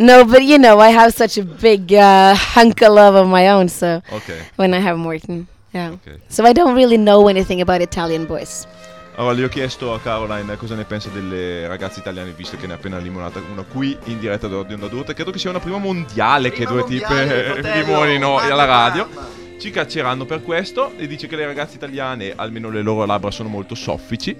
no, 0.00 0.24
but 0.24 0.42
you 0.44 0.58
know, 0.58 0.78
I 0.80 0.88
have 0.90 1.14
such 1.14 1.38
a 1.38 1.44
big 1.44 1.92
uh, 1.92 2.34
hunk 2.34 2.82
of 2.82 2.92
love 2.92 3.14
of 3.14 3.26
my 3.28 3.48
own. 3.48 3.68
So 3.68 4.02
ok. 4.12 4.40
when 4.56 4.74
I 4.74 4.80
have 4.80 4.98
Morton, 4.98 5.46
yeah. 5.72 5.90
ok. 5.92 6.18
So 6.28 6.44
I 6.44 6.52
don't 6.52 6.74
really 6.74 6.96
know 6.98 7.28
anything 7.28 7.60
about 7.60 7.80
Italian 7.80 8.26
boys. 8.26 8.66
Allora, 9.14 9.34
gli 9.34 9.42
ho 9.42 9.48
chiesto 9.48 9.92
a 9.92 10.00
Caroline 10.00 10.56
cosa 10.56 10.74
ne 10.74 10.84
pensa 10.84 11.10
delle 11.10 11.66
ragazze 11.68 12.00
italiane, 12.00 12.32
visto 12.34 12.56
che 12.56 12.66
ne 12.66 12.72
ha 12.72 12.76
appena 12.76 12.96
limonata 12.96 13.42
una 13.52 13.62
qui 13.62 13.96
in 14.04 14.18
diretta 14.18 14.48
da 14.48 14.56
Onda 14.56 14.86
Adulta. 14.86 15.12
Credo 15.12 15.30
che 15.30 15.38
sia 15.38 15.50
una 15.50 15.60
prima 15.60 15.76
mondiale 15.76 16.50
che 16.50 16.64
Prima 16.64 16.70
due 16.70 16.80
mondiale, 16.80 17.54
tipe 17.60 17.74
limonino 17.84 18.38
alla 18.38 18.64
radio. 18.64 19.06
mamma. 19.12 19.40
Ci 19.58 19.70
cacceranno 19.70 20.24
per 20.24 20.42
questo 20.42 20.92
e 20.96 21.06
dice 21.06 21.26
che 21.28 21.36
le 21.36 21.44
ragazze 21.44 21.76
italiane, 21.76 22.32
almeno 22.34 22.70
le 22.70 22.80
loro 22.82 23.04
labbra, 23.04 23.30
sono 23.30 23.48
molto 23.48 23.74
soffici, 23.74 24.34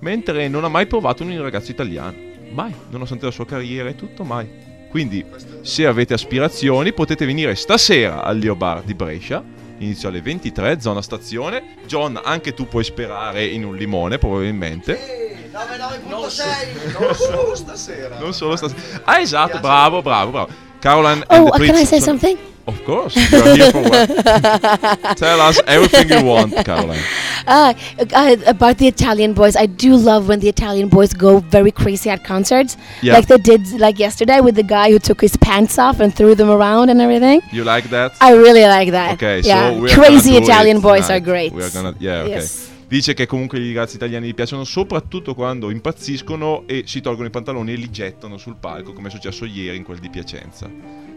mentre 0.00 0.48
non 0.48 0.64
ha 0.64 0.68
mai 0.68 0.86
provato 0.86 1.22
un 1.22 1.40
ragazzo 1.42 1.70
italiano. 1.70 2.16
Mai, 2.50 2.74
nonostante 2.90 3.26
la 3.26 3.30
sua 3.30 3.46
carriera 3.46 3.88
e 3.90 3.94
tutto, 3.94 4.24
mai. 4.24 4.48
Quindi, 4.88 5.24
se 5.60 5.86
avete 5.86 6.14
aspirazioni, 6.14 6.92
potete 6.92 7.26
venire 7.26 7.54
stasera 7.54 8.24
al 8.24 8.38
Leo 8.38 8.56
Bar 8.56 8.82
di 8.82 8.94
Brescia. 8.94 9.42
Inizio 9.78 10.08
alle 10.08 10.20
23, 10.20 10.80
zona 10.80 11.02
stazione. 11.02 11.76
John, 11.86 12.20
anche 12.22 12.54
tu 12.54 12.68
puoi 12.68 12.84
sperare 12.84 13.44
in 13.44 13.64
un 13.64 13.74
limone, 13.74 14.18
probabilmente. 14.18 15.24
99.6 15.52 16.98
non 16.98 17.14
solo 17.14 17.54
stasera 17.54 18.18
Non 18.18 18.34
solo 18.34 18.56
stasera. 18.56 19.02
Ah, 19.04 19.20
esatto, 19.20 19.60
bravo, 19.60 20.02
bravo, 20.02 20.30
bravo. 20.30 20.48
Caroline 20.84 21.24
and 21.30 21.48
Oh, 21.48 21.48
uh, 21.48 21.58
can 21.58 21.74
I 21.74 21.84
say 21.84 21.98
something? 21.98 22.36
Of 22.66 22.82
course, 22.84 23.14
you're 23.32 23.56
here 23.56 23.70
for 23.72 23.82
what? 23.82 24.08
Tell 25.24 25.38
us 25.40 25.60
everything 25.66 26.08
you 26.10 26.24
want, 26.24 26.52
Caroline. 26.64 27.02
Uh, 27.46 27.72
uh, 28.14 28.36
about 28.46 28.76
the 28.78 28.86
Italian 28.86 29.32
boys, 29.34 29.54
I 29.56 29.66
do 29.66 29.96
love 29.96 30.28
when 30.28 30.40
the 30.40 30.48
Italian 30.48 30.88
boys 30.88 31.12
go 31.12 31.40
very 31.40 31.70
crazy 31.70 32.08
at 32.10 32.24
concerts, 32.24 32.76
Yeah. 33.02 33.14
like 33.14 33.26
they 33.28 33.36
did 33.38 33.62
like 33.80 33.98
yesterday 33.98 34.40
with 34.40 34.56
the 34.56 34.62
guy 34.62 34.90
who 34.90 34.98
took 34.98 35.20
his 35.20 35.36
pants 35.38 35.78
off 35.78 36.00
and 36.00 36.14
threw 36.14 36.34
them 36.34 36.50
around 36.50 36.88
and 36.90 37.00
everything. 37.00 37.40
You 37.52 37.64
like 37.64 37.84
that? 37.90 38.12
I 38.20 38.32
really 38.34 38.64
like 38.64 38.90
that. 38.92 39.14
Ok, 39.14 39.40
yeah, 39.40 39.70
so 39.70 39.80
we're 39.80 39.94
crazy 39.94 40.36
Italian 40.36 40.78
it 40.78 40.82
boys 40.82 41.08
are 41.10 41.20
great. 41.20 41.52
We're 41.52 41.70
gonna- 41.70 41.96
yeah, 41.98 42.20
ok. 42.24 42.30
Yes. 42.30 42.73
Dice 42.94 43.12
che 43.12 43.26
comunque 43.26 43.58
gli 43.58 43.74
ragazzi 43.74 43.96
italiani 43.96 44.28
gli 44.28 44.34
piacciono 44.34 44.62
soprattutto 44.62 45.34
quando 45.34 45.70
impazziscono 45.70 46.62
e 46.68 46.84
si 46.86 47.00
tolgono 47.00 47.26
i 47.26 47.30
pantaloni 47.30 47.72
e 47.72 47.74
li 47.74 47.90
gettano 47.90 48.36
sul 48.36 48.54
palco, 48.54 48.92
come 48.92 49.08
è 49.08 49.10
successo 49.10 49.46
ieri 49.46 49.76
in 49.76 49.82
quel 49.82 49.98
di 49.98 50.08
Piacenza. 50.08 50.70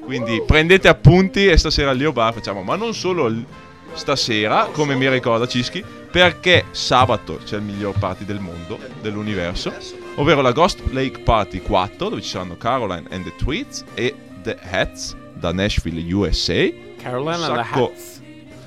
Quindi 0.04 0.42
prendete 0.44 0.88
appunti 0.88 1.46
e 1.46 1.56
stasera 1.56 1.92
al 1.92 1.98
Leo 1.98 2.12
Bar 2.12 2.34
facciamo, 2.34 2.64
ma 2.64 2.76
non 2.76 2.96
solo 2.96 3.28
l- 3.28 3.46
stasera, 3.94 4.70
come 4.72 4.96
mi 4.96 5.08
ricorda 5.08 5.46
Cischi, 5.46 5.84
perché 6.12 6.66
sabato 6.72 7.42
c'è 7.46 7.58
il 7.58 7.62
miglior 7.62 7.96
party 8.00 8.26
del 8.26 8.40
mondo, 8.40 8.80
dell'universo, 9.00 9.72
ovvero 10.16 10.42
la 10.42 10.54
Ghost 10.54 10.82
Lake 10.90 11.20
Party 11.20 11.62
4, 11.62 12.10
dove 12.10 12.24
ci 12.24 12.30
saranno 12.30 12.58
Caroline 12.58 13.06
and 13.12 13.24
the 13.24 13.36
Tweets 13.38 13.84
e 13.94 14.16
The 14.42 14.58
Hats 14.60 15.16
da 15.36 15.54
Nashville, 15.54 16.02
USA. 16.12 16.72
Caroline 16.98 17.44
and 17.44 17.54
the 17.54 17.62
Hats. 17.62 18.17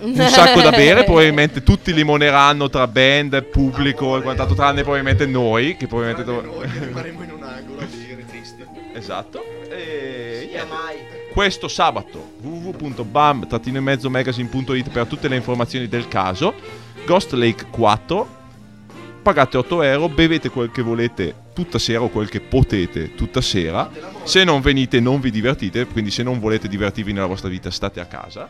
Un 0.01 0.29
sacco 0.29 0.61
da 0.61 0.71
bere, 0.71 1.05
probabilmente 1.05 1.63
tutti 1.63 1.93
limoneranno 1.93 2.69
tra 2.69 2.87
band, 2.87 3.43
pubblico 3.45 4.19
e 4.19 4.23
quant'altro, 4.23 4.55
tranne 4.55 4.83
probabilmente 4.83 5.27
noi, 5.27 5.77
che 5.77 5.87
probabilmente... 5.87 6.25
dov- 6.25 6.63
rimarremo 6.63 7.23
in 7.25 7.33
un 7.33 7.43
angolo 7.43 7.81
a 7.81 7.87
bere 7.87 8.25
tristi. 8.27 8.65
esatto. 8.95 9.43
E 9.71 10.49
niente. 10.51 11.29
Questo 11.33 11.69
sabato 11.69 12.33
www.bam-magazine.it 12.41 14.91
per 14.91 15.07
tutte 15.07 15.29
le 15.29 15.37
informazioni 15.37 15.87
del 15.89 16.09
caso. 16.09 16.55
Ghost 17.05 17.33
Lake 17.33 17.67
4. 17.71 18.39
Pagate 19.23 19.59
8 19.59 19.83
euro, 19.83 20.09
bevete 20.09 20.49
quel 20.49 20.73
che 20.73 20.83
volete 20.83 21.35
tutta 21.53 21.79
sera 21.79 22.01
o 22.01 22.09
quel 22.09 22.31
che 22.31 22.41
potete 22.41 23.15
tutta 23.15 23.43
sera. 23.43 23.91
Se 24.25 24.45
non 24.45 24.63
venite 24.63 24.99
non 24.99 25.21
vi 25.21 25.31
divertite, 25.31 25.85
quindi 25.87 26.11
se 26.11 26.23
non 26.23 26.41
volete 26.41 26.69
divertirvi 26.69 27.13
nella 27.13 27.27
vostra 27.27 27.51
vita 27.51 27.71
state 27.71 28.01
a 28.01 28.07
casa. 28.07 28.49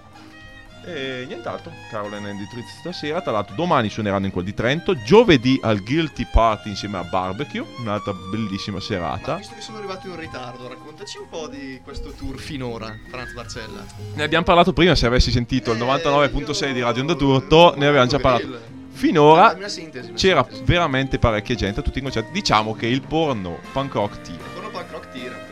E 0.84 1.24
nient'altro, 1.26 1.72
Caroline 1.90 2.30
and 2.30 2.48
Treats 2.48 2.78
stasera. 2.80 3.20
Tra 3.20 3.32
l'altro, 3.32 3.54
domani 3.54 3.88
suoneranno 3.90 4.26
in 4.26 4.32
quel 4.32 4.44
di 4.44 4.54
Trento. 4.54 4.94
Giovedì 5.02 5.58
al 5.62 5.82
Guilty 5.82 6.26
Party 6.30 6.70
insieme 6.70 6.98
a 6.98 7.04
Barbecue, 7.04 7.64
un'altra 7.78 8.12
bellissima 8.12 8.76
Ma 8.78 8.82
serata. 8.82 9.36
visto 9.36 9.54
che 9.54 9.60
sono 9.60 9.78
arrivato 9.78 10.08
in 10.08 10.16
ritardo, 10.16 10.68
raccontaci 10.68 11.18
un 11.18 11.28
po' 11.28 11.46
di 11.48 11.80
questo 11.84 12.10
tour 12.12 12.38
finora, 12.38 12.96
Franz 13.08 13.32
Barcella. 13.32 13.84
Ne 14.14 14.22
abbiamo 14.22 14.44
parlato 14.44 14.72
prima, 14.72 14.94
se 14.94 15.06
avessi 15.06 15.30
sentito 15.30 15.72
il 15.72 15.78
99.6 15.78 16.72
di 16.72 16.80
Radio 16.80 17.02
Onda 17.02 17.14
d'Urto, 17.14 17.74
ne 17.76 17.86
avevamo 17.86 18.08
già 18.08 18.18
parlato. 18.18 18.78
Finora 18.92 19.54
Una 19.56 19.68
sintesi, 19.68 20.12
c'era 20.12 20.42
sintesi. 20.42 20.64
veramente 20.64 21.18
parecchia 21.18 21.54
gente 21.54 21.80
a 21.80 21.82
tutti 21.82 21.98
i 21.98 22.02
concerti. 22.02 22.32
Diciamo 22.32 22.74
che 22.74 22.86
il 22.86 23.00
porno 23.00 23.58
punk 23.72 23.94
rock 23.94 24.20
tira. 24.20 24.42
Buono 24.52 24.68
punk 24.68 24.90
rock 24.90 25.10
tira. 25.12 25.48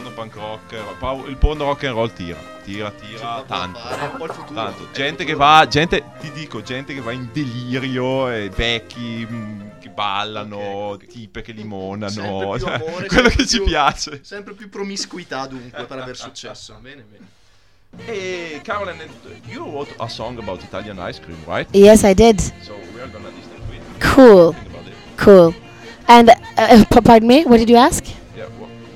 Il 0.00 0.06
porno 0.06 0.10
punk 0.14 0.34
rock, 0.34 1.28
il 1.28 1.36
porno 1.36 1.64
rock 1.64 1.84
and 1.84 1.94
roll 1.94 2.10
tira. 2.12 2.38
Tira, 2.64 2.90
tira, 2.90 3.44
tanto. 3.46 3.78
È 3.78 4.02
un 4.04 4.16
po' 4.16 4.24
il 4.24 4.30
futuro. 4.32 4.54
Tanto, 4.54 4.82
È 4.84 4.86
il 4.86 4.92
gente 4.92 5.24
che 5.24 5.34
va, 5.34 5.66
gente, 5.68 6.04
ti 6.20 6.30
dico, 6.32 6.62
gente 6.62 6.94
che 6.94 7.00
va 7.02 7.12
in 7.12 7.28
delirio, 7.30 8.30
e 8.30 8.48
vecchi 8.48 9.26
mm, 9.30 9.60
che 9.78 9.90
ballano, 9.90 10.56
Ok, 10.56 11.02
ok. 11.02 11.06
tipe 11.06 11.42
che 11.42 11.52
limonano, 11.52 12.58
cioè, 12.58 12.72
amore, 12.74 13.08
quello 13.08 13.28
che 13.28 13.46
ci 13.46 13.56
più- 13.58 13.66
piace. 13.66 14.20
Sempre 14.22 14.54
più 14.54 14.70
promiscuità 14.70 15.46
dunque 15.46 15.84
per 15.84 15.98
aver 15.98 16.16
successo. 16.16 16.74
Bene, 16.80 17.04
bene. 17.10 17.26
E 18.06 18.60
Caroline, 18.62 19.06
you 19.48 19.68
wrote 19.68 19.92
a 19.98 20.08
song 20.08 20.38
about 20.38 20.62
Italian 20.62 20.96
ice 20.98 21.20
cream, 21.20 21.38
right? 21.44 21.68
Yes, 21.74 22.04
I 22.04 22.14
did. 22.14 22.38
So 22.62 22.74
we 22.94 23.00
are 23.02 23.10
gonna 23.10 23.28
listen 23.28 23.52
to 23.66 23.74
it. 23.74 24.14
Cool, 24.14 24.54
cool. 25.16 25.52
And 26.06 26.30
uh, 26.56 26.84
p- 26.88 27.00
pardon 27.02 27.26
me, 27.28 27.42
what 27.44 27.58
did 27.58 27.68
you 27.68 27.76
ask? 27.76 28.04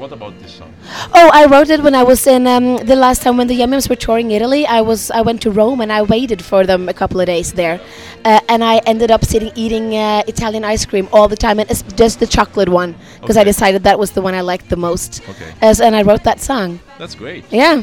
What 0.04 0.12
about 0.12 0.38
this 0.38 0.52
song? 0.52 0.70
Oh, 1.14 1.30
I 1.32 1.46
wrote 1.46 1.70
it 1.70 1.82
when 1.82 1.94
I 1.94 2.02
was 2.02 2.26
in 2.26 2.46
um, 2.46 2.76
the 2.76 2.94
last 2.94 3.22
time 3.22 3.38
when 3.38 3.46
the 3.46 3.58
Yummims 3.58 3.88
were 3.88 3.96
touring 3.96 4.32
Italy. 4.32 4.66
I 4.66 4.82
was 4.82 5.10
I 5.10 5.22
went 5.22 5.40
to 5.44 5.50
Rome 5.50 5.80
and 5.80 5.90
I 5.90 6.02
waited 6.02 6.44
for 6.44 6.66
them 6.66 6.90
a 6.90 6.92
couple 6.92 7.20
of 7.20 7.26
days 7.26 7.54
there, 7.54 7.80
uh, 8.26 8.40
and 8.50 8.62
I 8.62 8.82
ended 8.84 9.10
up 9.10 9.24
sitting 9.24 9.50
eating 9.54 9.96
uh, 9.96 10.22
Italian 10.26 10.62
ice 10.62 10.84
cream 10.84 11.08
all 11.10 11.26
the 11.26 11.38
time, 11.38 11.58
and 11.58 11.70
it's 11.70 11.80
just 11.96 12.20
the 12.20 12.26
chocolate 12.26 12.68
one 12.68 12.94
because 13.22 13.38
I 13.38 13.44
decided 13.44 13.84
that 13.84 13.98
was 13.98 14.10
the 14.10 14.20
one 14.20 14.34
I 14.34 14.42
liked 14.42 14.68
the 14.68 14.76
most. 14.76 15.22
Ok, 15.26 15.40
As 15.62 15.80
and 15.80 15.96
I 15.96 16.02
wrote 16.02 16.22
that 16.24 16.38
song. 16.38 16.80
that's 16.98 17.16
great. 17.16 17.50
Yeah. 17.50 17.82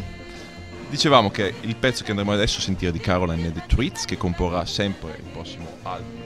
Dicevamo 0.91 1.31
che 1.31 1.55
il 1.61 1.75
pezzo 1.75 2.03
che 2.03 2.11
andremo 2.11 2.33
adesso 2.33 2.59
a 2.59 2.61
sentire 2.61 2.91
di 2.91 2.99
Caroline 2.99 3.47
e 3.47 3.51
The 3.51 3.63
Tweets, 3.65 4.05
che 4.05 4.17
comporrà 4.17 4.63
sempre 4.67 5.15
il 5.17 5.31
prossimo 5.33 5.65
album 5.81 6.21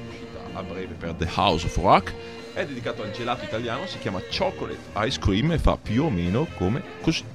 a 0.56 0.64
breve 0.64 0.94
per 0.96 1.14
The 1.14 1.28
House 1.36 1.66
of 1.66 1.78
Rock, 1.78 2.14
è 2.56 2.66
dedicato 2.66 3.04
al 3.04 3.12
gelato 3.12 3.44
italiano, 3.44 3.86
si 3.86 4.00
chiama 4.00 4.22
Chocolate 4.22 5.08
Ice 5.08 5.20
Cream 5.20 5.52
e 5.52 5.60
fa 5.60 5.78
più 5.78 6.06
o 6.06 6.10
meno 6.10 6.48
come 6.58 6.82
così. 7.02 7.35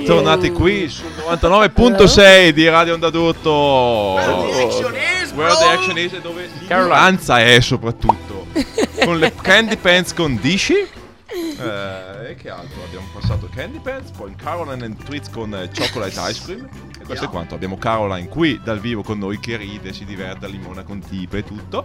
E 0.00 0.04
tornati 0.04 0.50
qui 0.50 0.88
sul 0.88 1.10
99.6 1.28 2.48
di 2.50 2.66
Radio 2.68 2.94
Onda 2.94 3.10
d'Urto. 3.10 4.14
Where 4.14 4.50
the 4.50 4.62
action 4.62 4.94
is, 4.94 5.32
Where 5.32 5.52
the 5.52 5.58
bro. 5.58 5.68
action 5.68 5.98
is 5.98 6.12
e 6.14 6.20
dove 6.20 6.48
l'ignoranza 6.58 7.38
è 7.40 7.60
soprattutto. 7.60 8.46
con 9.04 9.18
le 9.18 9.34
Candy 9.40 9.76
Pants 9.76 10.14
con 10.14 10.38
Dishi. 10.40 10.74
Eh, 10.74 12.30
e 12.30 12.34
che 12.34 12.48
altro? 12.48 12.82
Abbiamo 12.82 13.06
passato 13.12 13.48
Candy 13.54 13.78
Pants, 13.78 14.10
poi 14.12 14.34
Caroline 14.36 14.84
and 14.86 15.04
Tweets 15.04 15.28
con 15.28 15.54
eh, 15.54 15.68
Chocolate 15.76 16.30
Ice 16.30 16.42
Cream. 16.44 16.68
E 16.98 17.04
questo 17.04 17.26
è 17.26 17.28
quanto. 17.28 17.54
Abbiamo 17.54 17.76
Caroline 17.76 18.26
qui 18.28 18.58
dal 18.64 18.80
vivo 18.80 19.02
con 19.02 19.18
noi 19.18 19.38
che 19.38 19.56
ride, 19.58 19.92
si 19.92 20.06
diverte, 20.06 20.48
limona 20.48 20.82
con 20.82 21.00
tipe 21.00 21.38
e 21.38 21.44
tutto. 21.44 21.84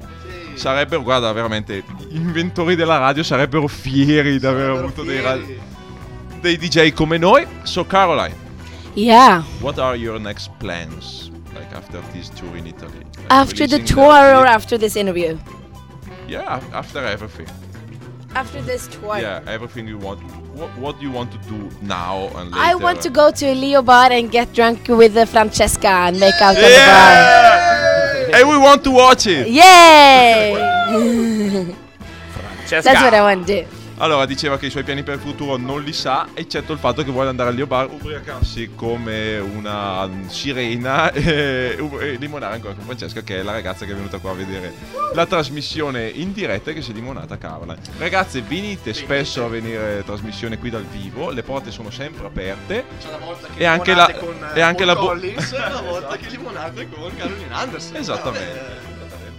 Sarebbero, 0.53 1.03
guarda, 1.03 1.32
veramente 1.34 1.84
gli 2.07 2.16
inventori 2.16 2.76
della 2.76 2.97
radio 2.97 3.24
sarebbero 3.24 3.68
fieri 3.68 4.39
di 4.39 4.45
aver 4.45 4.70
avuto 4.70 5.03
dei, 5.03 5.22
ra- 5.22 5.38
dei 6.45 6.57
DJ 6.57 6.93
come 6.93 7.17
noi. 7.17 7.47
So 7.63 7.83
Caroline, 7.83 8.35
Yeah. 8.93 9.43
what 9.61 9.79
are 9.79 9.97
your 9.97 10.19
next 10.19 10.51
plans? 10.59 11.31
Like 11.55 11.75
after 11.75 12.01
this 12.13 12.29
tour 12.29 12.55
in 12.55 12.67
Italy? 12.67 12.99
Like 13.17 13.31
After 13.31 13.67
the 13.67 13.77
releasing 13.77 13.95
tour 13.95 14.35
or 14.37 14.45
after 14.45 14.77
this 14.77 14.95
interview? 14.95 15.37
Yeah, 16.27 16.61
after 16.71 17.03
everything. 17.03 17.47
After 18.35 18.61
this 18.61 18.87
tour. 18.87 19.17
Yeah, 19.17 19.41
everything 19.47 19.87
you 19.87 19.97
want. 19.97 20.19
What, 20.53 20.69
what 20.77 20.99
do 20.99 21.05
you 21.05 21.11
want 21.11 21.31
to 21.31 21.37
do 21.49 21.69
now 21.81 22.27
and 22.35 22.51
later? 22.51 22.71
I 22.71 22.75
want 22.75 23.01
to 23.01 23.09
go 23.09 23.31
to 23.31 23.45
a 23.45 23.55
Leo 23.55 23.81
bar 23.81 24.11
and 24.11 24.29
get 24.29 24.53
drunk 24.53 24.87
with 24.87 25.17
uh, 25.17 25.25
Francesca 25.25 25.87
and 25.87 26.19
make 26.19 26.35
out 26.41 26.55
on 26.55 26.61
the 26.61 26.61
bar. 26.61 26.69
Yeah! 26.71 28.37
and 28.37 28.49
we 28.49 28.57
want 28.57 28.83
to 28.83 28.91
watch 28.91 29.25
it. 29.27 29.47
Yay! 29.47 30.53
Francesca. 32.33 32.83
That's 32.83 33.01
what 33.01 33.13
I 33.13 33.21
want 33.21 33.47
to 33.47 33.63
do. 33.63 33.67
Allora, 33.97 34.25
diceva 34.25 34.57
che 34.57 34.65
i 34.65 34.69
suoi 34.69 34.83
piani 34.83 35.03
per 35.03 35.15
il 35.15 35.21
futuro 35.21 35.55
non 35.55 35.81
li 35.81 35.93
sa, 35.93 36.27
eccetto 36.33 36.73
il 36.73 36.79
fatto 36.79 37.01
che 37.01 37.11
vuole 37.11 37.29
andare 37.29 37.49
al 37.51 37.55
Leo 37.55 37.65
Bar, 37.65 37.89
ubriacarsi 37.89 38.71
come 38.75 39.37
una 39.37 40.09
sirena 40.27 41.11
e, 41.15 41.77
e 42.01 42.15
limonare 42.19 42.55
ancora 42.55 42.73
con 42.73 42.83
Francesca, 42.83 43.21
che 43.21 43.39
è 43.39 43.41
la 43.41 43.53
ragazza 43.53 43.85
che 43.85 43.93
è 43.93 43.95
venuta 43.95 44.17
qua 44.17 44.31
a 44.31 44.33
vedere 44.33 44.73
la 45.13 45.25
trasmissione 45.25 46.09
in 46.09 46.33
diretta 46.33 46.71
e 46.71 46.73
che 46.73 46.81
si 46.81 46.91
è 46.91 46.93
limonata 46.93 47.37
Carola. 47.37 47.73
Ragazze, 47.97 48.41
venite 48.41 48.93
spesso 48.93 49.45
a 49.45 49.47
venire 49.47 50.03
trasmissione 50.05 50.57
qui 50.57 50.69
dal 50.69 50.83
vivo, 50.83 51.29
le 51.29 51.43
porte 51.43 51.71
sono 51.71 51.89
sempre 51.89 52.25
aperte. 52.25 52.83
C'è 52.99 53.07
una 53.07 53.25
volta 53.25 53.47
che 53.55 53.61
E 53.61 53.65
anche 53.65 53.93
la- 53.93 54.13
con, 54.13 54.35
e 54.53 54.59
anche 54.59 54.83
la 54.83 54.95
bo- 54.95 55.05
Collins, 55.07 55.53
e 55.53 55.57
una 55.57 55.81
volta 55.81 56.17
che 56.17 56.27
limonate 56.27 56.89
con 56.89 57.15
Caroline 57.15 57.47
Anderson. 57.53 57.95
Esattamente. 57.95 58.59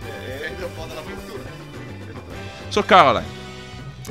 Eh, 0.07 0.47
Ed 0.47 0.61
è 0.61 0.65
un 0.65 0.75
po' 0.75 0.87
della 0.89 1.01
cultura. 1.03 1.43
So, 2.69 2.83
Caroline, 2.85 3.27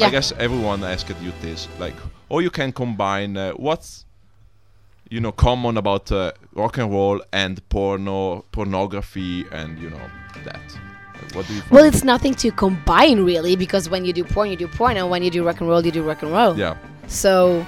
I 0.02 0.10
guess 0.10 0.32
everyone 0.40 0.84
asked 0.84 1.10
you 1.22 1.32
this, 1.42 1.68
like, 1.80 1.96
or 2.30 2.42
you 2.42 2.50
can 2.50 2.72
combine 2.72 3.38
uh, 3.38 3.52
what's, 3.54 4.06
you 5.10 5.20
know, 5.22 5.32
common 5.32 5.78
about 5.78 6.12
uh, 6.12 6.32
rock 6.54 6.78
and 6.78 6.92
roll 6.92 7.22
and 7.32 7.62
porno, 7.70 8.44
pornography, 8.52 9.46
and 9.52 9.78
you 9.80 9.90
know 9.90 10.02
that. 10.44 10.60
What 11.34 11.48
do 11.48 11.54
you? 11.56 11.62
Well, 11.72 11.86
it's 11.86 12.04
nothing 12.04 12.34
to 12.36 12.52
combine 12.52 13.24
really 13.24 13.56
because 13.56 13.90
when 13.90 14.04
you 14.06 14.12
do 14.14 14.24
porn, 14.24 14.50
you 14.50 14.56
do 14.58 14.68
porn, 14.68 14.98
and 14.98 15.10
when 15.10 15.24
you 15.24 15.30
do 15.32 15.44
rock 15.46 15.60
and 15.62 15.70
roll, 15.70 15.86
you 15.86 15.92
do 15.92 16.04
rock 16.04 16.22
and 16.24 16.32
roll. 16.32 16.58
yeah, 16.58 16.76
So, 17.08 17.66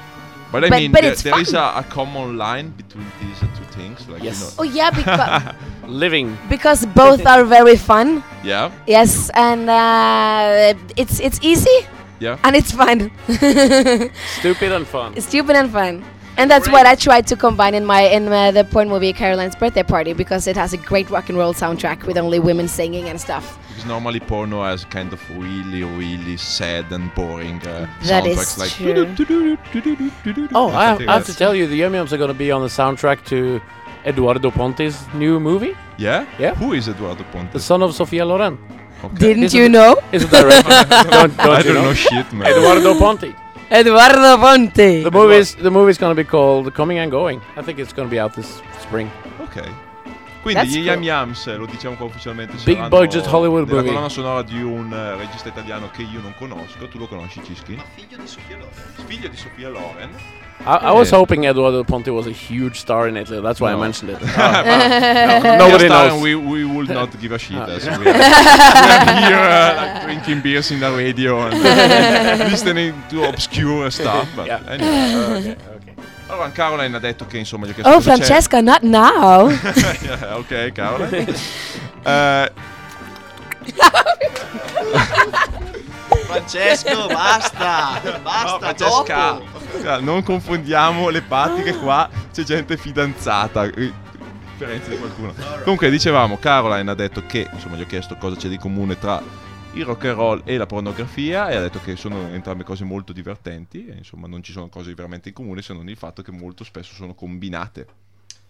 but 0.52 0.64
I 0.66 0.70
But- 0.70 0.80
mean, 0.80 0.92
but 0.92 1.02
there, 1.02 1.12
it's 1.12 1.22
there 1.24 1.40
is 1.40 1.54
a, 1.54 1.74
a 1.78 1.86
common 1.90 2.38
line 2.38 2.70
between 2.72 3.06
these 3.22 3.40
two 3.40 3.66
things, 3.72 4.08
like 4.10 4.22
Yes. 4.24 4.40
you 4.40 4.46
know, 4.48 4.54
oh 4.60 4.64
yeah, 4.64 4.90
because 4.92 5.56
Living. 5.88 6.38
because 6.50 6.86
both 6.88 7.26
are 7.26 7.44
very 7.46 7.78
fun. 7.78 8.24
yeah, 8.44 8.72
Yes, 8.86 9.30
and 9.34 9.70
uh, 9.70 10.74
it's 10.98 11.20
it's 11.20 11.40
easy 11.42 11.88
yeah. 12.20 12.40
and 12.44 12.56
it's 12.56 12.72
fun. 12.72 13.12
Stupid 14.40 14.72
and 14.72 14.88
fun. 14.88 15.20
Stupid 15.22 15.56
and 15.56 15.72
fun. 15.72 16.04
And 16.38 16.52
that's 16.52 16.70
what 16.70 16.86
I 16.86 16.94
tried 16.94 17.26
to 17.28 17.36
combine 17.36 17.74
in 17.74 17.84
my 17.84 18.02
in 18.02 18.28
uh, 18.28 18.52
the 18.52 18.64
porn 18.64 18.90
movie 18.90 19.12
Caroline's 19.12 19.56
birthday 19.56 19.82
party 19.82 20.14
because 20.14 20.46
it 20.46 20.56
has 20.56 20.72
a 20.72 20.78
great 20.78 21.10
rock 21.10 21.30
and 21.30 21.38
roll 21.38 21.52
soundtrack 21.54 22.04
with 22.04 22.16
only 22.16 22.38
women 22.38 22.68
singing 22.68 23.10
and 23.10 23.20
stuff. 23.20 23.58
Because 23.70 23.86
normally 23.88 24.20
porno 24.20 24.64
has 24.64 24.86
kind 24.86 25.12
of 25.14 25.20
really, 25.32 25.84
really 25.84 26.38
sad 26.38 26.92
and 26.92 27.14
boring 27.16 27.60
uh, 27.68 27.88
That 28.04 28.28
is 28.28 28.38
soundtracks, 28.38 28.58
like 28.60 28.72
true. 28.72 30.48
Oh, 30.54 30.70
I 30.70 30.86
have, 30.86 31.02
I 31.02 31.14
have 31.14 31.26
to 31.26 31.36
tell 31.36 31.56
you, 31.56 31.66
the 31.66 31.76
Yum 31.78 31.94
Yums 31.94 32.12
are 32.12 32.18
going 32.18 32.32
to 32.32 32.38
be 32.38 32.52
on 32.52 32.62
the 32.62 32.68
soundtrack 32.68 33.26
to 33.26 33.60
Eduardo 34.06 34.52
Ponte's 34.52 35.12
new 35.14 35.40
movie, 35.40 35.76
Yeah, 35.98 36.26
Yeah. 36.38 36.54
Who 36.56 36.74
is 36.74 36.88
Eduardo 36.88 37.24
Ponte? 37.32 37.52
The 37.52 37.60
Son 37.60 37.82
of 37.82 37.96
Sofia 37.96 38.26
Loren. 38.26 38.58
Okay. 39.04 39.16
Didn't 39.18 39.44
Is 39.44 39.54
you 39.54 39.70
know? 39.70 39.96
Is 40.12 40.24
a 40.24 40.28
director. 40.28 40.70
don't 41.12 41.38
don't 41.38 41.40
I 41.40 41.62
don't 41.64 41.74
know? 41.76 41.84
know 41.84 41.94
shit, 41.94 42.32
man. 42.34 42.48
Eduardo 42.48 42.96
Ponte. 42.98 43.34
Eduardo 43.70 44.38
Ponte. 44.38 45.04
The 45.04 45.12
movie's 45.12 45.56
the 45.56 45.70
movie's 45.70 45.98
going 46.00 46.16
to 46.16 46.22
be 46.24 46.28
called 46.28 46.74
Coming 46.74 46.98
and 47.00 47.12
Going. 47.12 47.40
I 47.56 47.62
think 47.62 47.78
it's 47.80 47.94
going 47.94 48.08
to 48.10 48.12
be 48.12 48.20
out 48.20 48.34
this 48.34 48.62
spring. 48.82 49.10
Ok. 49.40 49.62
Quindi 50.42 50.54
That's 50.62 50.72
gli 50.72 50.78
cool. 50.78 50.86
Yam 50.86 51.04
Yams, 51.04 51.58
lo 51.58 51.66
diciamo 51.66 51.96
qua 51.96 52.06
ufficialmente, 52.06 52.54
Big 52.64 52.88
budget 52.88 53.26
Hollywood 53.26 53.66
della 53.66 53.80
movie. 53.82 53.92
colonna 53.94 54.10
sonora 54.10 54.42
di 54.44 54.62
un 54.62 54.94
eh, 54.94 55.18
regista 55.18 55.50
italiano 55.50 55.90
che 55.92 56.04
io 56.04 56.22
non 56.22 56.34
conosco. 56.38 56.88
Tu 56.88 56.98
lo 56.98 57.08
conosci, 57.08 57.42
Cischi? 57.44 57.78
Figlio 57.96 58.18
di 58.18 58.28
Sofia 58.28 58.56
Loren. 58.58 59.06
Figlio 59.08 59.28
di 59.28 59.36
Sofia 59.36 59.70
Loren. 59.70 60.10
I, 60.66 60.76
I 60.90 60.92
was 60.92 61.10
hoping 61.12 61.46
Eduardo 61.46 61.84
Ponte 61.84 62.08
was 62.12 62.28
a 62.28 62.32
huge 62.32 62.80
star 62.80 63.08
in 63.08 63.16
Italy. 63.16 63.40
That's 63.42 63.62
why 63.62 63.72
No. 63.72 63.78
I 63.78 63.82
mentioned 63.82 64.10
it. 64.12 64.20
No, 65.48 65.58
Nobody 65.58 65.88
Just, 65.88 65.92
uh, 65.92 66.08
knows. 66.10 66.22
We, 66.22 66.36
we 66.36 66.66
will 66.66 66.86
not 66.88 67.18
give 67.22 67.32
a 67.32 67.38
shit 67.40 67.58
as 67.58 67.86
we 67.86 67.92
are, 67.92 68.14
here 68.14 69.38
uh, 69.38 69.76
like, 69.78 70.04
drinking 70.04 70.42
beers 70.42 70.72
in 70.72 70.80
the 70.80 70.92
radio 70.92 71.48
and 71.48 71.54
uh, 71.56 72.46
listening 72.50 72.94
to 73.10 73.24
obscure 73.30 73.90
stuff. 73.92 74.28
But 74.36 74.48
Yeah. 74.48 74.62
anyway. 74.68 74.92
okay, 74.92 75.52
okay. 75.52 75.94
Allora, 76.30 76.50
Caroline 76.52 76.96
ha 76.96 77.00
detto 77.00 77.26
che 77.26 77.38
insomma 77.38 77.66
gli 77.68 77.70
ho 77.70 77.74
chiesto 77.74 77.90
Oh. 77.94 78.02
Francesca, 78.02 78.60
not 78.62 78.82
now. 78.82 79.50
Yeah, 80.02 80.38
ok, 80.38 80.72
Caroline. 80.74 81.34
Eh, 82.04 82.52
Francesco, 86.26 87.08
basta! 87.08 88.02
Basta, 88.24 88.52
No, 88.52 88.60
Francesca, 88.60 89.16
dopo! 89.40 89.57
Cioè, 89.82 90.02
non 90.02 90.24
confondiamo 90.24 91.10
le 91.10 91.22
parti 91.22 91.62
che 91.64 91.76
qua 91.78 92.10
c'è 92.32 92.44
gente 92.44 92.78
fidanzata. 92.78 93.64
eh, 93.66 93.94
Differenza 94.52 94.90
di 94.90 94.98
qualcuno. 94.98 95.34
Comunque 95.62 95.90
dicevamo, 95.92 96.38
Caroline 96.40 96.90
ha 96.90 96.96
detto 96.96 97.24
che, 97.28 97.48
insomma, 97.54 97.76
gli 97.78 97.82
ho 97.82 97.86
chiesto 97.86 98.16
cosa 98.16 98.36
c'è 98.36 98.48
di 98.48 98.58
comune 98.58 98.98
tra 98.98 99.22
il 99.74 99.86
rock 99.86 100.06
and 100.06 100.16
roll 100.16 100.42
e 100.46 100.58
la 100.58 100.66
pornografia 100.66 101.50
e 101.50 101.56
ha 101.56 101.62
detto 101.62 101.80
che 101.84 101.96
sono 101.96 102.30
entrambe 102.30 102.64
cose 102.64 102.84
molto 102.84 103.14
divertenti 103.14 103.86
e 103.86 103.94
insomma 103.98 104.26
non 104.26 104.42
ci 104.42 104.52
sono 104.52 104.70
cose 104.70 104.92
veramente 104.96 105.30
in 105.30 105.36
comune 105.36 105.62
se 105.62 105.74
non 105.74 105.88
il 105.88 105.96
fatto 105.98 106.24
che 106.24 106.32
molto 106.32 106.64
spesso 106.64 106.96
sono 106.96 107.14
combinate. 107.14 107.86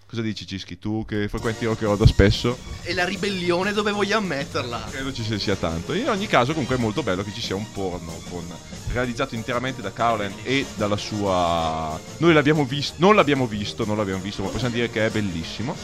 Cosa 0.10 0.22
dici 0.22 0.48
Cischi? 0.48 0.80
Tu 0.80 1.04
che 1.06 1.28
frequenti 1.28 1.66
rock 1.66 1.80
and 1.82 1.90
roll 1.90 1.98
da 1.98 2.08
spesso? 2.08 2.58
E 2.84 2.94
la 2.94 3.04
ribellione 3.04 3.74
dove 3.74 3.92
vogliamo 3.92 4.26
metterla? 4.28 4.88
Credo 4.90 5.12
ci 5.12 5.38
sia 5.38 5.58
tanto. 5.58 5.92
In 5.92 6.08
ogni 6.08 6.28
caso, 6.28 6.54
comunque, 6.54 6.78
è 6.78 6.80
molto 6.80 7.04
bello 7.04 7.26
che 7.26 7.34
ci 7.34 7.42
sia 7.42 7.56
un 7.56 7.70
porno 7.74 8.18
con- 8.30 8.48
realizzato 8.94 9.36
interamente 9.36 9.82
da 9.82 9.92
Caroline 9.92 10.34
e 10.44 10.66
dalla 10.76 10.96
sua. 10.96 12.00
Noi 12.20 12.34
l'abbiamo 12.34 12.64
visto, 12.64 12.96
non 13.00 13.16
l'abbiamo 13.16 13.48
visto, 13.48 13.84
non 13.84 13.98
l'abbiamo 13.98 14.22
visto, 14.22 14.44
ma 14.44 14.50
possiamo 14.50 14.74
dire 14.74 14.90
che 14.90 15.08
è 15.08 15.10
bellissimo. 15.10 15.76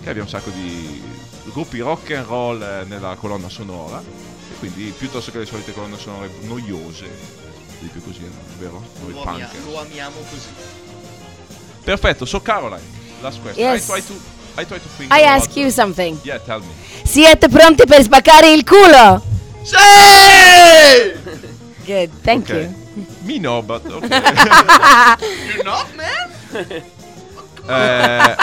Che 0.00 0.08
abbia 0.08 0.22
un 0.22 0.28
sacco 0.28 0.50
di 0.50 1.02
gruppi 1.46 1.80
rock 1.80 2.12
and 2.12 2.26
roll 2.26 2.62
eh, 2.62 2.84
nella 2.84 3.16
colonna 3.16 3.48
sonora. 3.48 4.00
E 4.00 4.54
quindi, 4.60 4.94
piuttosto 4.96 5.32
che 5.32 5.38
le 5.38 5.46
solite 5.46 5.72
colonne 5.72 5.98
sonore 5.98 6.30
noiose, 6.42 7.10
di 7.80 7.88
più 7.88 8.04
così, 8.04 8.20
vero? 8.60 8.80
Noi 9.00 9.12
Lo, 9.14 9.24
amia- 9.24 9.50
lo 9.64 9.80
amiamo 9.80 10.20
così. 10.30 10.48
Perfetto, 11.82 12.24
so 12.24 12.40
Caroline. 12.40 13.02
Last 13.24 13.40
question. 13.40 13.62
Yes. 13.64 13.88
I 13.88 14.00
try 14.00 14.00
to. 14.06 14.14
I 14.60 14.64
try 14.64 14.78
to 14.78 14.88
think. 14.98 15.10
I 15.10 15.20
ask 15.22 15.56
you 15.56 15.70
something. 15.70 16.20
Yeah, 16.24 16.38
tell 16.44 16.60
me. 16.60 16.66
Siete 17.04 17.48
pronti 17.48 17.86
per 17.86 18.02
spaccare 18.02 18.52
il 18.52 18.64
culo? 18.64 19.22
Sì! 19.62 19.76
Good, 21.86 22.10
thank 22.22 22.50
Okay. 22.50 22.64
you. 22.64 23.06
Me 23.24 23.38
no, 23.38 23.62
but 23.62 23.82
okay. 23.90 24.08
You're 25.54 25.64
not, 25.64 25.86
man? 25.96 26.30
Uh, 27.66 28.36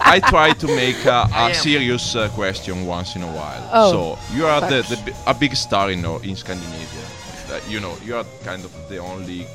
I 0.00 0.20
try 0.20 0.52
to 0.52 0.66
make 0.68 1.04
a, 1.04 1.26
am. 1.32 1.52
serious 1.52 2.14
uh, 2.14 2.28
question 2.28 2.86
once 2.86 3.16
in 3.16 3.22
a 3.22 3.26
while. 3.26 3.68
Oh, 3.72 3.90
so 3.90 4.18
you 4.36 4.46
are 4.46 4.60
the, 4.60 4.82
the 4.88 4.96
bi- 5.04 5.16
a 5.26 5.34
big 5.34 5.54
star 5.56 5.90
in 5.90 6.04
uh, 6.04 6.18
in 6.22 6.36
Scandinavia. 6.36 7.04
Uh, 7.50 7.58
you 7.68 7.80
know 7.80 7.96
you 8.04 8.14
are 8.16 8.24
kind 8.44 8.64
of 8.64 8.70
the 8.88 8.98
only 8.98 9.46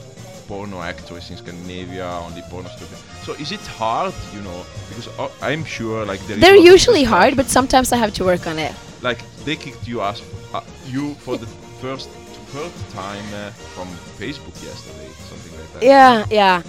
porno 0.48 0.82
actress 0.82 1.30
in 1.30 1.38
Scandinavia, 1.38 2.06
only 2.22 2.42
porno 2.50 2.68
star. 2.70 2.88
So 3.28 3.34
is 3.34 3.52
it 3.52 3.60
hard? 3.80 4.14
You 4.34 4.42
know 4.42 4.66
because 4.88 5.08
uh, 5.20 5.28
I'm 5.42 5.66
sure 5.66 6.06
like 6.06 6.22
They're 6.28 6.56
usually 6.74 7.04
hard, 7.04 7.36
but 7.36 7.48
sometimes 7.48 7.92
I 7.92 7.98
have 7.98 8.14
to 8.14 8.24
work 8.24 8.48
on 8.48 8.58
it. 8.58 8.74
like 9.02 9.20
they 9.46 9.56
kicked 9.56 9.86
you 9.88 10.02
ass 10.02 10.22
uh, 10.54 10.62
you 10.86 11.14
for 11.26 11.38
the 11.38 11.46
first 11.82 12.10
third 12.54 12.72
time 12.94 13.26
uh, 13.34 13.52
from 13.76 13.88
Facebook 14.20 14.56
yesterday, 14.64 15.10
something 15.30 15.54
like 15.60 15.70
that. 15.74 15.84
Yeah, 15.84 16.26
yeah. 16.32 16.62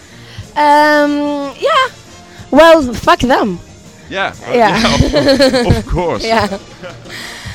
Um, 0.67 1.55
yeah. 1.69 1.87
Well, 2.51 2.93
fuck 2.93 3.21
them. 3.21 3.59
Yeah. 4.11 4.35
uh, 4.47 4.53
Yeah. 4.53 4.95
of, 4.95 5.77
of 5.77 5.87
course. 5.87 6.25
Yeah. 6.25 6.59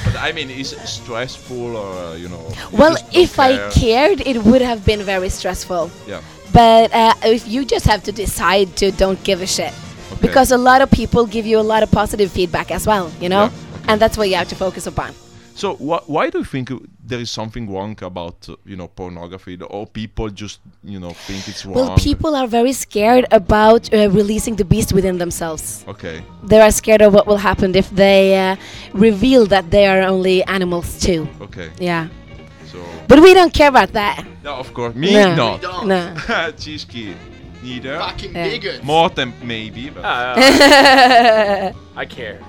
But 0.05 0.15
I 0.27 0.31
mean, 0.31 0.49
is 0.49 0.73
it 0.73 0.87
stressful 0.87 1.75
or 1.75 1.91
uh, 2.05 2.15
you 2.15 2.29
know? 2.29 2.45
Well, 2.71 2.95
if 3.11 3.37
I 3.39 3.69
cared, 3.71 4.21
it 4.25 4.37
would 4.43 4.61
have 4.61 4.85
been 4.85 5.01
very 5.03 5.29
stressful. 5.29 5.91
Yeah. 6.07 6.21
But 6.53 6.93
uh, 6.93 7.13
if 7.35 7.47
you 7.47 7.65
just 7.65 7.85
have 7.85 8.01
to 8.03 8.11
decide 8.11 8.67
to 8.77 8.91
don't 8.91 9.21
give 9.23 9.41
a 9.41 9.47
shit, 9.47 9.73
Okay. 10.11 10.21
because 10.27 10.51
a 10.51 10.57
lot 10.57 10.81
of 10.81 10.89
people 10.91 11.25
give 11.25 11.45
you 11.51 11.59
a 11.59 11.67
lot 11.73 11.81
of 11.83 11.89
positive 11.91 12.31
feedback 12.31 12.71
as 12.71 12.85
well, 12.87 13.11
you 13.19 13.29
know, 13.29 13.45
Yeah, 13.45 13.87
and 13.89 13.99
that's 14.01 14.17
what 14.17 14.29
you 14.29 14.35
have 14.35 14.47
to 14.49 14.55
focus 14.55 14.85
upon. 14.87 15.11
So 15.55 15.75
wh- 15.75 16.07
why 16.09 16.29
do 16.31 16.37
you 16.39 16.45
think 16.45 16.69
there 17.05 17.19
is 17.19 17.29
something 17.29 17.69
wrong 17.73 17.95
about 18.01 18.37
uh, 18.49 18.55
you 18.65 18.75
know 18.75 18.87
pornography, 18.87 19.53
or 19.69 19.85
people 19.85 20.29
just 20.43 20.59
you 20.83 20.99
know 20.99 21.11
think 21.27 21.47
it's 21.47 21.63
wrong? 21.65 21.75
Well, 21.75 21.95
people 21.97 22.35
are 22.35 22.47
very 22.47 22.73
scared 22.73 23.25
about 23.31 23.81
uh, 23.93 24.09
releasing 24.09 24.55
the 24.55 24.65
beast 24.65 24.93
within 24.93 25.17
themselves. 25.19 25.85
Okay. 25.87 26.23
They 26.43 26.59
are 26.59 26.71
scared 26.71 27.01
of 27.03 27.13
what 27.13 27.25
will 27.27 27.37
happen 27.49 27.75
if 27.75 27.87
they 27.91 28.35
uh, 28.45 28.55
reveal 28.93 29.45
that 29.47 29.69
they 29.69 29.85
are 29.85 30.01
only 30.01 30.43
animals 30.45 30.99
too. 30.99 31.27
Okay. 31.41 31.69
Yeah, 31.79 32.07
So 32.73 32.79
but 33.07 33.19
we 33.19 33.33
don't 33.35 33.53
care 33.53 33.69
about 33.69 33.91
that. 33.93 34.25
no, 34.43 34.55
of 34.55 34.73
course 34.73 34.95
me 34.95 35.13
No. 35.13 35.35
not. 35.35 35.61
Don't. 35.61 35.87
No. 35.87 36.13
Cheesky 36.61 37.13
neither. 37.63 37.97
Fucking 37.99 38.33
Yeah. 38.35 38.49
bigots. 38.49 38.83
Morten 38.83 39.31
maybe. 39.43 39.89
But 39.91 40.03
uh, 40.03 41.71
I 42.01 42.05
care. 42.05 42.39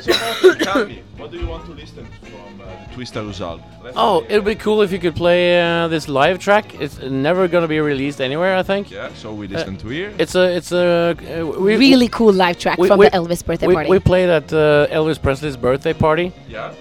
so 0.00 0.12
Morten, 0.42 0.58
tell 0.66 0.86
me, 0.86 1.02
what 1.18 1.30
do 1.32 1.36
you 1.38 1.46
want 1.46 1.64
to 1.66 1.72
listen 1.72 2.06
from 2.30 2.60
uh, 2.60 2.64
the 2.88 2.94
Twister 2.94 3.22
result? 3.24 3.60
Let's 3.84 3.96
Oh, 3.98 4.24
it'd 4.28 4.44
be 4.44 4.54
cool 4.54 4.80
if 4.82 4.90
you 4.92 4.98
could 5.04 5.16
play 5.16 5.60
uh, 5.60 5.88
this 5.88 6.08
live 6.08 6.38
track. 6.38 6.66
It's 6.80 6.98
never 7.02 7.48
gonna 7.48 7.68
be 7.68 7.80
released 7.80 8.20
anywhere, 8.20 8.56
I 8.56 8.62
think. 8.62 8.90
Yeah. 8.90 9.10
So 9.14 9.34
we 9.34 9.48
listen 9.48 9.76
to 9.78 9.88
here. 9.88 10.10
It's 10.18 10.34
a, 10.34 10.56
it's 10.56 10.72
a 10.72 10.86
uh, 11.10 11.44
we, 11.66 11.76
really 11.76 12.08
cool 12.08 12.32
live 12.32 12.58
track 12.58 12.78
we- 12.78 12.88
from 12.88 12.98
we- 13.00 13.06
the 13.10 13.16
Elvis 13.18 13.44
birthday 13.44 13.66
we, 13.66 13.74
party. 13.74 13.90
we 13.90 13.98
played 13.98 14.30
at 14.30 14.52
uh, 14.52 14.86
Elvis 14.98 15.18
Presley's 15.20 15.56
birthday 15.56 15.92
party 15.92 16.32
yeah. 16.48 16.72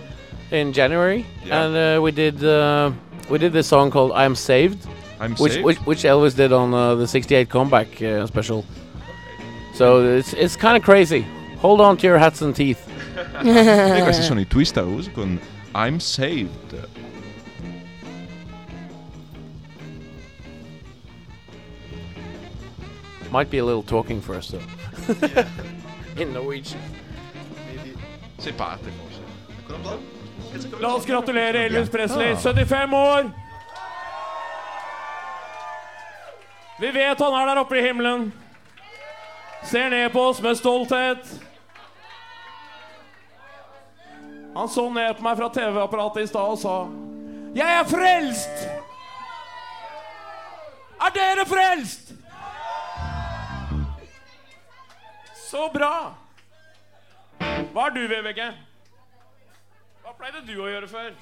In 0.52 0.74
January, 0.74 1.26
Yeah. 1.46 1.64
and 1.64 1.76
uh, 1.76 2.02
we 2.02 2.12
did 2.12 2.44
uh, 2.44 2.92
we 3.30 3.38
did 3.38 3.54
this 3.54 3.68
song 3.68 3.92
called 3.92 4.12
"I'm 4.12 4.36
Saved," 4.36 4.86
I'm 5.20 5.36
which 5.36 5.54
safe. 5.54 5.64
which, 5.64 5.78
which 5.86 6.04
Elvis 6.04 6.36
did 6.36 6.52
on 6.52 6.74
uh, 6.74 6.96
the 6.96 7.08
'68 7.08 7.50
comeback 7.50 8.02
uh, 8.02 8.28
special. 8.28 8.66
So 9.74 10.06
it's 10.18 10.34
it's 10.34 10.56
kind 10.56 10.78
of 10.78 10.84
crazy. 10.84 11.26
Hold 11.60 11.82
on 11.82 11.98
to 11.98 12.08
your 12.08 12.18
hats 12.18 12.42
and 12.42 12.56
teeth. 12.56 12.88
Questi 13.42 14.24
sono 14.24 14.40
i 14.42 14.46
Rose 14.82 15.10
con 15.14 15.40
I'm 15.74 16.00
Saved. 16.00 16.76
Might 23.32 23.50
be 23.50 23.60
a 23.60 23.66
little 23.66 23.84
talking 23.84 24.22
first 24.22 24.52
though. 24.52 25.46
in 26.18 26.34
Norwegian. 26.34 26.80
Se 28.40 28.52
parte 28.52 28.90
forse. 28.90 30.11
La 30.80 30.96
oss 30.96 31.06
gratulere 31.06 31.66
Elvis 31.66 31.90
Presley, 31.90 32.36
75 32.36 32.94
år. 32.94 33.32
Vi 36.80 36.92
vet 36.92 37.20
han 37.20 37.36
er 37.38 37.46
der 37.48 37.62
oppe 37.62 37.78
i 37.78 37.84
himmelen. 37.86 38.32
Ser 39.64 39.90
ned 39.90 40.10
på 40.12 40.22
oss 40.32 40.42
med 40.42 40.58
stolthet. 40.58 41.28
Han 44.56 44.70
så 44.70 44.90
ned 44.90 45.14
på 45.18 45.24
meg 45.24 45.38
fra 45.38 45.48
TV-apparatet 45.54 46.26
i 46.26 46.28
stad 46.28 46.56
og 46.56 46.58
sa 46.60 46.74
Jeg 47.56 47.78
er 47.78 47.86
frelst! 47.88 48.66
Er 51.02 51.14
dere 51.16 51.46
frelst? 51.48 52.12
Så 55.48 55.70
bra. 55.74 55.94
Hva 57.72 57.88
er 57.88 57.96
du, 57.96 58.04
Vibeke? 58.12 58.52
Pleide 60.22 60.38
er 60.38 60.44
du 60.46 60.60
å 60.62 60.68
gjøre 60.70 60.88
før? 60.88 61.16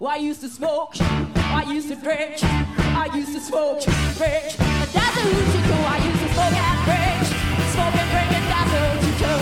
Well, 0.00 0.10
I 0.10 0.18
used 0.18 0.40
to 0.42 0.48
smoke, 0.48 0.94
I 1.00 1.64
used 1.66 1.88
to 1.88 1.96
drink, 1.96 2.38
I 2.42 3.10
used 3.14 3.32
to 3.34 3.40
smoke, 3.40 3.82
drink. 3.82 4.54
But 4.58 4.90
that's 4.94 5.16
a 5.18 5.24
route 5.26 5.54
you 5.54 5.62
go. 5.66 5.78
I 5.90 5.98
used 6.06 6.22
to 6.22 6.28
smoke 6.34 6.54
and 6.54 6.80
drink, 6.86 7.26
smoke 7.74 7.98
and 8.02 8.10
drink, 8.14 8.30
and 8.38 8.46
that's 8.46 8.70
route 8.78 9.02
you 9.06 9.14
go. 9.22 9.34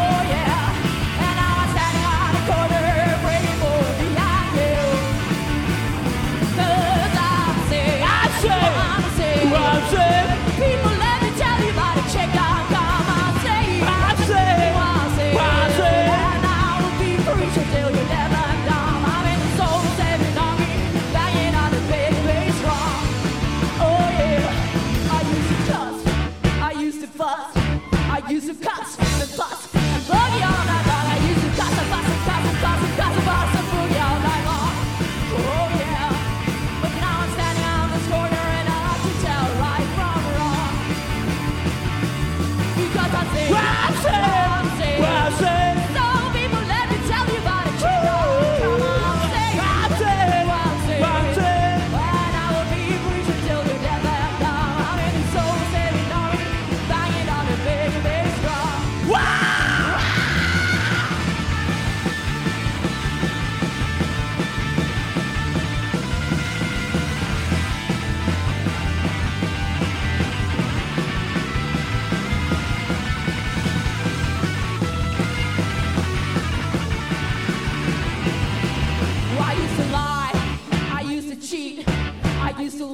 Oh 0.00 0.20
yeah, 0.32 0.49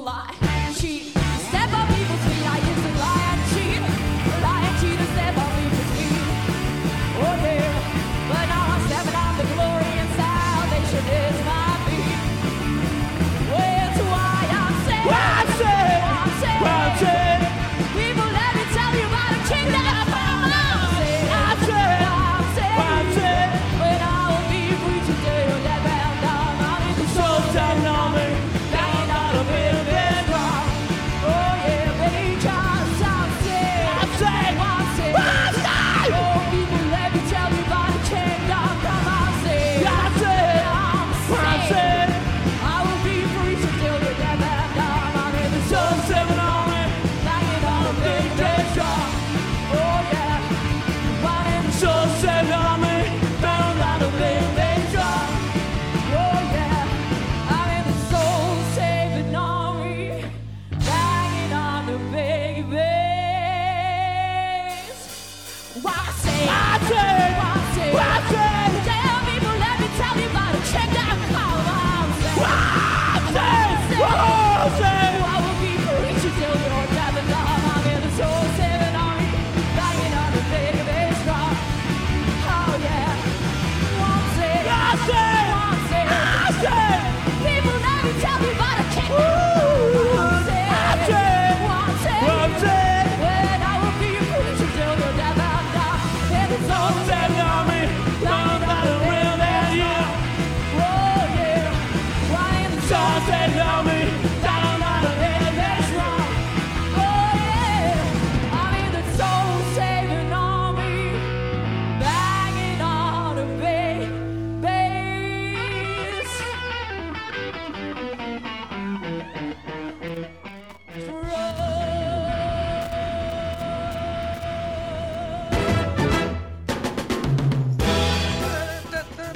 lie, 0.03 0.46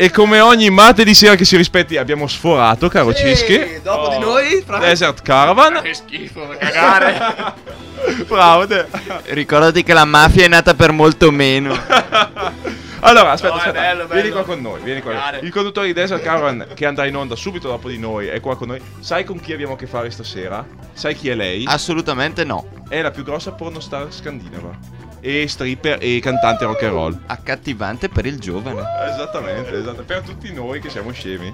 E 0.02 0.10
come 0.10 0.40
ogni 0.40 0.72
martedì 0.72 1.14
sera 1.14 1.36
che 1.36 1.46
si 1.46 1.56
rispetti 1.56 1.96
abbiamo 1.96 2.26
sforato, 2.26 2.88
caro 2.88 3.14
Cischi. 3.14 3.54
E 3.54 3.82
dopo 3.84 4.10
di 4.10 4.18
noi, 4.18 4.64
fra- 4.66 4.80
Desert 4.80 5.22
Caravan. 5.22 5.80
Che 5.84 5.94
schifo, 5.94 6.48
cagare. 6.58 7.54
Bravo 8.28 8.66
te. 8.66 8.88
Ricordati 9.26 9.84
che 9.84 9.94
la 9.94 10.06
mafia 10.06 10.46
è 10.46 10.48
nata 10.48 10.74
per 10.74 10.92
molto 10.92 11.30
meno. 11.30 11.78
Allora, 13.04 13.32
aspetta, 13.32 13.56
No, 13.56 13.60
è 13.62 13.66
aspetta. 13.66 13.80
bello, 13.82 14.06
Vieni 14.06 14.22
bello. 14.30 14.34
qua 14.36 14.44
con 14.44 14.62
noi, 14.62 14.80
vieni 14.84 15.02
qua. 15.02 15.12
Cagare. 15.14 15.40
Il 15.42 15.52
conduttore 15.52 15.88
di 15.88 15.94
Desert 15.94 16.22
Caravan 16.22 16.68
che 16.76 16.86
andrà 16.86 17.08
in 17.08 17.16
onda 17.16 17.36
subito 17.36 17.68
dopo 17.68 17.90
di 17.90 17.98
noi 17.98 18.28
è 18.28 18.40
qua 18.40 18.56
con 18.56 18.68
noi. 18.68 18.80
Sai 19.00 19.24
con 19.24 19.40
chi 19.40 19.54
abbiamo 19.54 19.74
a 19.74 19.76
che 19.76 19.88
fare 19.88 20.12
stasera? 20.12 20.64
Sai 20.94 21.16
chi 21.16 21.30
è 21.30 21.34
lei? 21.34 21.64
Assolutamente 21.68 22.44
no. 22.44 22.64
È 22.88 23.02
la 23.02 23.10
più 23.10 23.24
grossa 23.24 23.54
pornostar 23.54 24.06
scandinava. 24.14 24.78
E 25.22 25.48
stripper 25.48 26.00
e 26.02 26.20
cantante 26.20 26.66
rock 26.66 26.84
and 26.84 26.92
roll. 26.92 27.20
Accattivante 27.28 28.10
per 28.10 28.26
il 28.26 28.40
giovane. 28.40 28.82
Esattamente, 29.14 29.78
esatto. 29.78 30.04
Per 30.04 30.22
tutti 30.22 30.52
noi 30.52 30.82
che 30.82 30.90
siamo 30.90 31.12
scemi. 31.12 31.54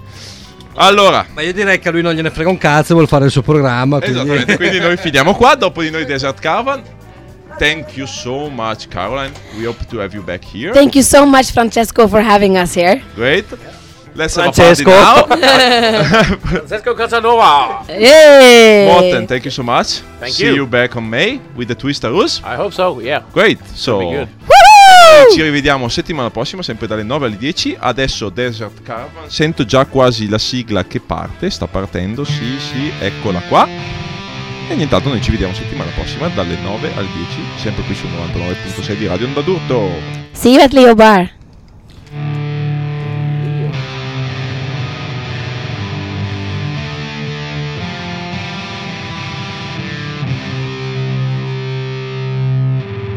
Allora, 0.74 1.26
Ma 1.34 1.42
io 1.42 1.52
direi 1.52 1.78
che 1.78 1.88
a 1.88 1.90
lui 1.90 2.02
non 2.02 2.14
gliene 2.14 2.30
frega 2.30 2.48
un 2.48 2.56
cazzo, 2.56 2.94
vuole 2.94 3.08
fare 3.08 3.24
il 3.26 3.30
suo 3.30 3.42
programma. 3.42 3.98
Quindi... 3.98 4.18
esattamente, 4.18 4.56
quindi 4.56 4.78
noi 4.80 4.96
finiamo 4.96 5.34
qua. 5.34 5.54
Dopo 5.54 5.82
di 5.82 5.90
noi 5.90 6.04
Desert 6.04 6.38
Caravan. 6.40 6.82
Thank 7.58 7.96
you 7.96 8.06
so 8.06 8.48
much, 8.48 8.86
Caroline. 8.88 9.32
We 9.58 9.66
hope 9.66 9.84
to 9.86 10.00
have 10.00 10.14
you 10.14 10.22
back 10.22 10.44
here. 10.44 10.72
Thank 10.72 10.94
you 10.94 11.02
so 11.02 11.26
much, 11.26 11.50
Francesco, 11.50 12.06
for 12.06 12.20
having 12.20 12.56
us 12.56 12.74
here. 12.74 13.02
Great. 13.14 13.44
Let's 14.18 14.34
Francesco. 14.34 14.90
have 14.90 15.30
a 15.30 15.36
party 15.36 15.40
now. 15.40 16.36
Francesco 16.38 16.92
Casanova. 16.92 17.84
Hey! 17.86 18.84
Morten, 18.84 19.26
thank 19.26 19.44
you 19.44 19.52
so 19.52 19.62
much. 19.62 20.02
Thank 20.18 20.32
See 20.34 20.44
you. 20.44 20.54
you 20.56 20.66
back 20.66 20.96
on 20.96 21.08
May 21.08 21.40
with 21.54 21.68
the 21.68 21.76
Twister 21.76 22.10
Rus. 22.10 22.40
I 22.42 22.56
hope 22.56 22.72
so, 22.72 23.00
yeah. 23.00 23.22
Great. 23.30 23.60
So, 23.74 24.00
ci 25.32 25.40
rivediamo 25.40 25.88
settimana 25.88 26.30
prossima, 26.30 26.64
sempre 26.64 26.88
dalle 26.88 27.04
9 27.04 27.26
alle 27.26 27.36
10. 27.36 27.76
Adesso 27.78 28.28
Desert 28.30 28.82
Caravan. 28.82 29.30
Sento 29.30 29.64
già 29.64 29.86
quasi 29.86 30.28
la 30.28 30.38
sigla 30.38 30.84
che 30.84 30.98
parte. 30.98 31.48
Sta 31.48 31.68
partendo. 31.68 32.24
Sì, 32.24 32.58
sì, 32.58 32.90
eccola 32.98 33.40
qua. 33.48 33.68
E 34.68 34.74
nient'altro, 34.74 35.10
noi 35.10 35.22
ci 35.22 35.30
vediamo 35.30 35.54
settimana 35.54 35.92
prossima 35.94 36.26
dalle 36.26 36.56
9 36.60 36.90
alle 36.96 37.08
10, 37.14 37.40
sempre 37.62 37.84
qui 37.84 37.94
su 37.94 38.06
99.6 38.06 38.94
di 38.94 39.06
Radio 39.06 39.26
Onda 39.28 39.42
d'Urto. 39.42 39.90
See 40.32 40.54
you 40.54 40.60
at 40.60 40.72
Leo 40.72 40.96
Bar. 40.96 41.36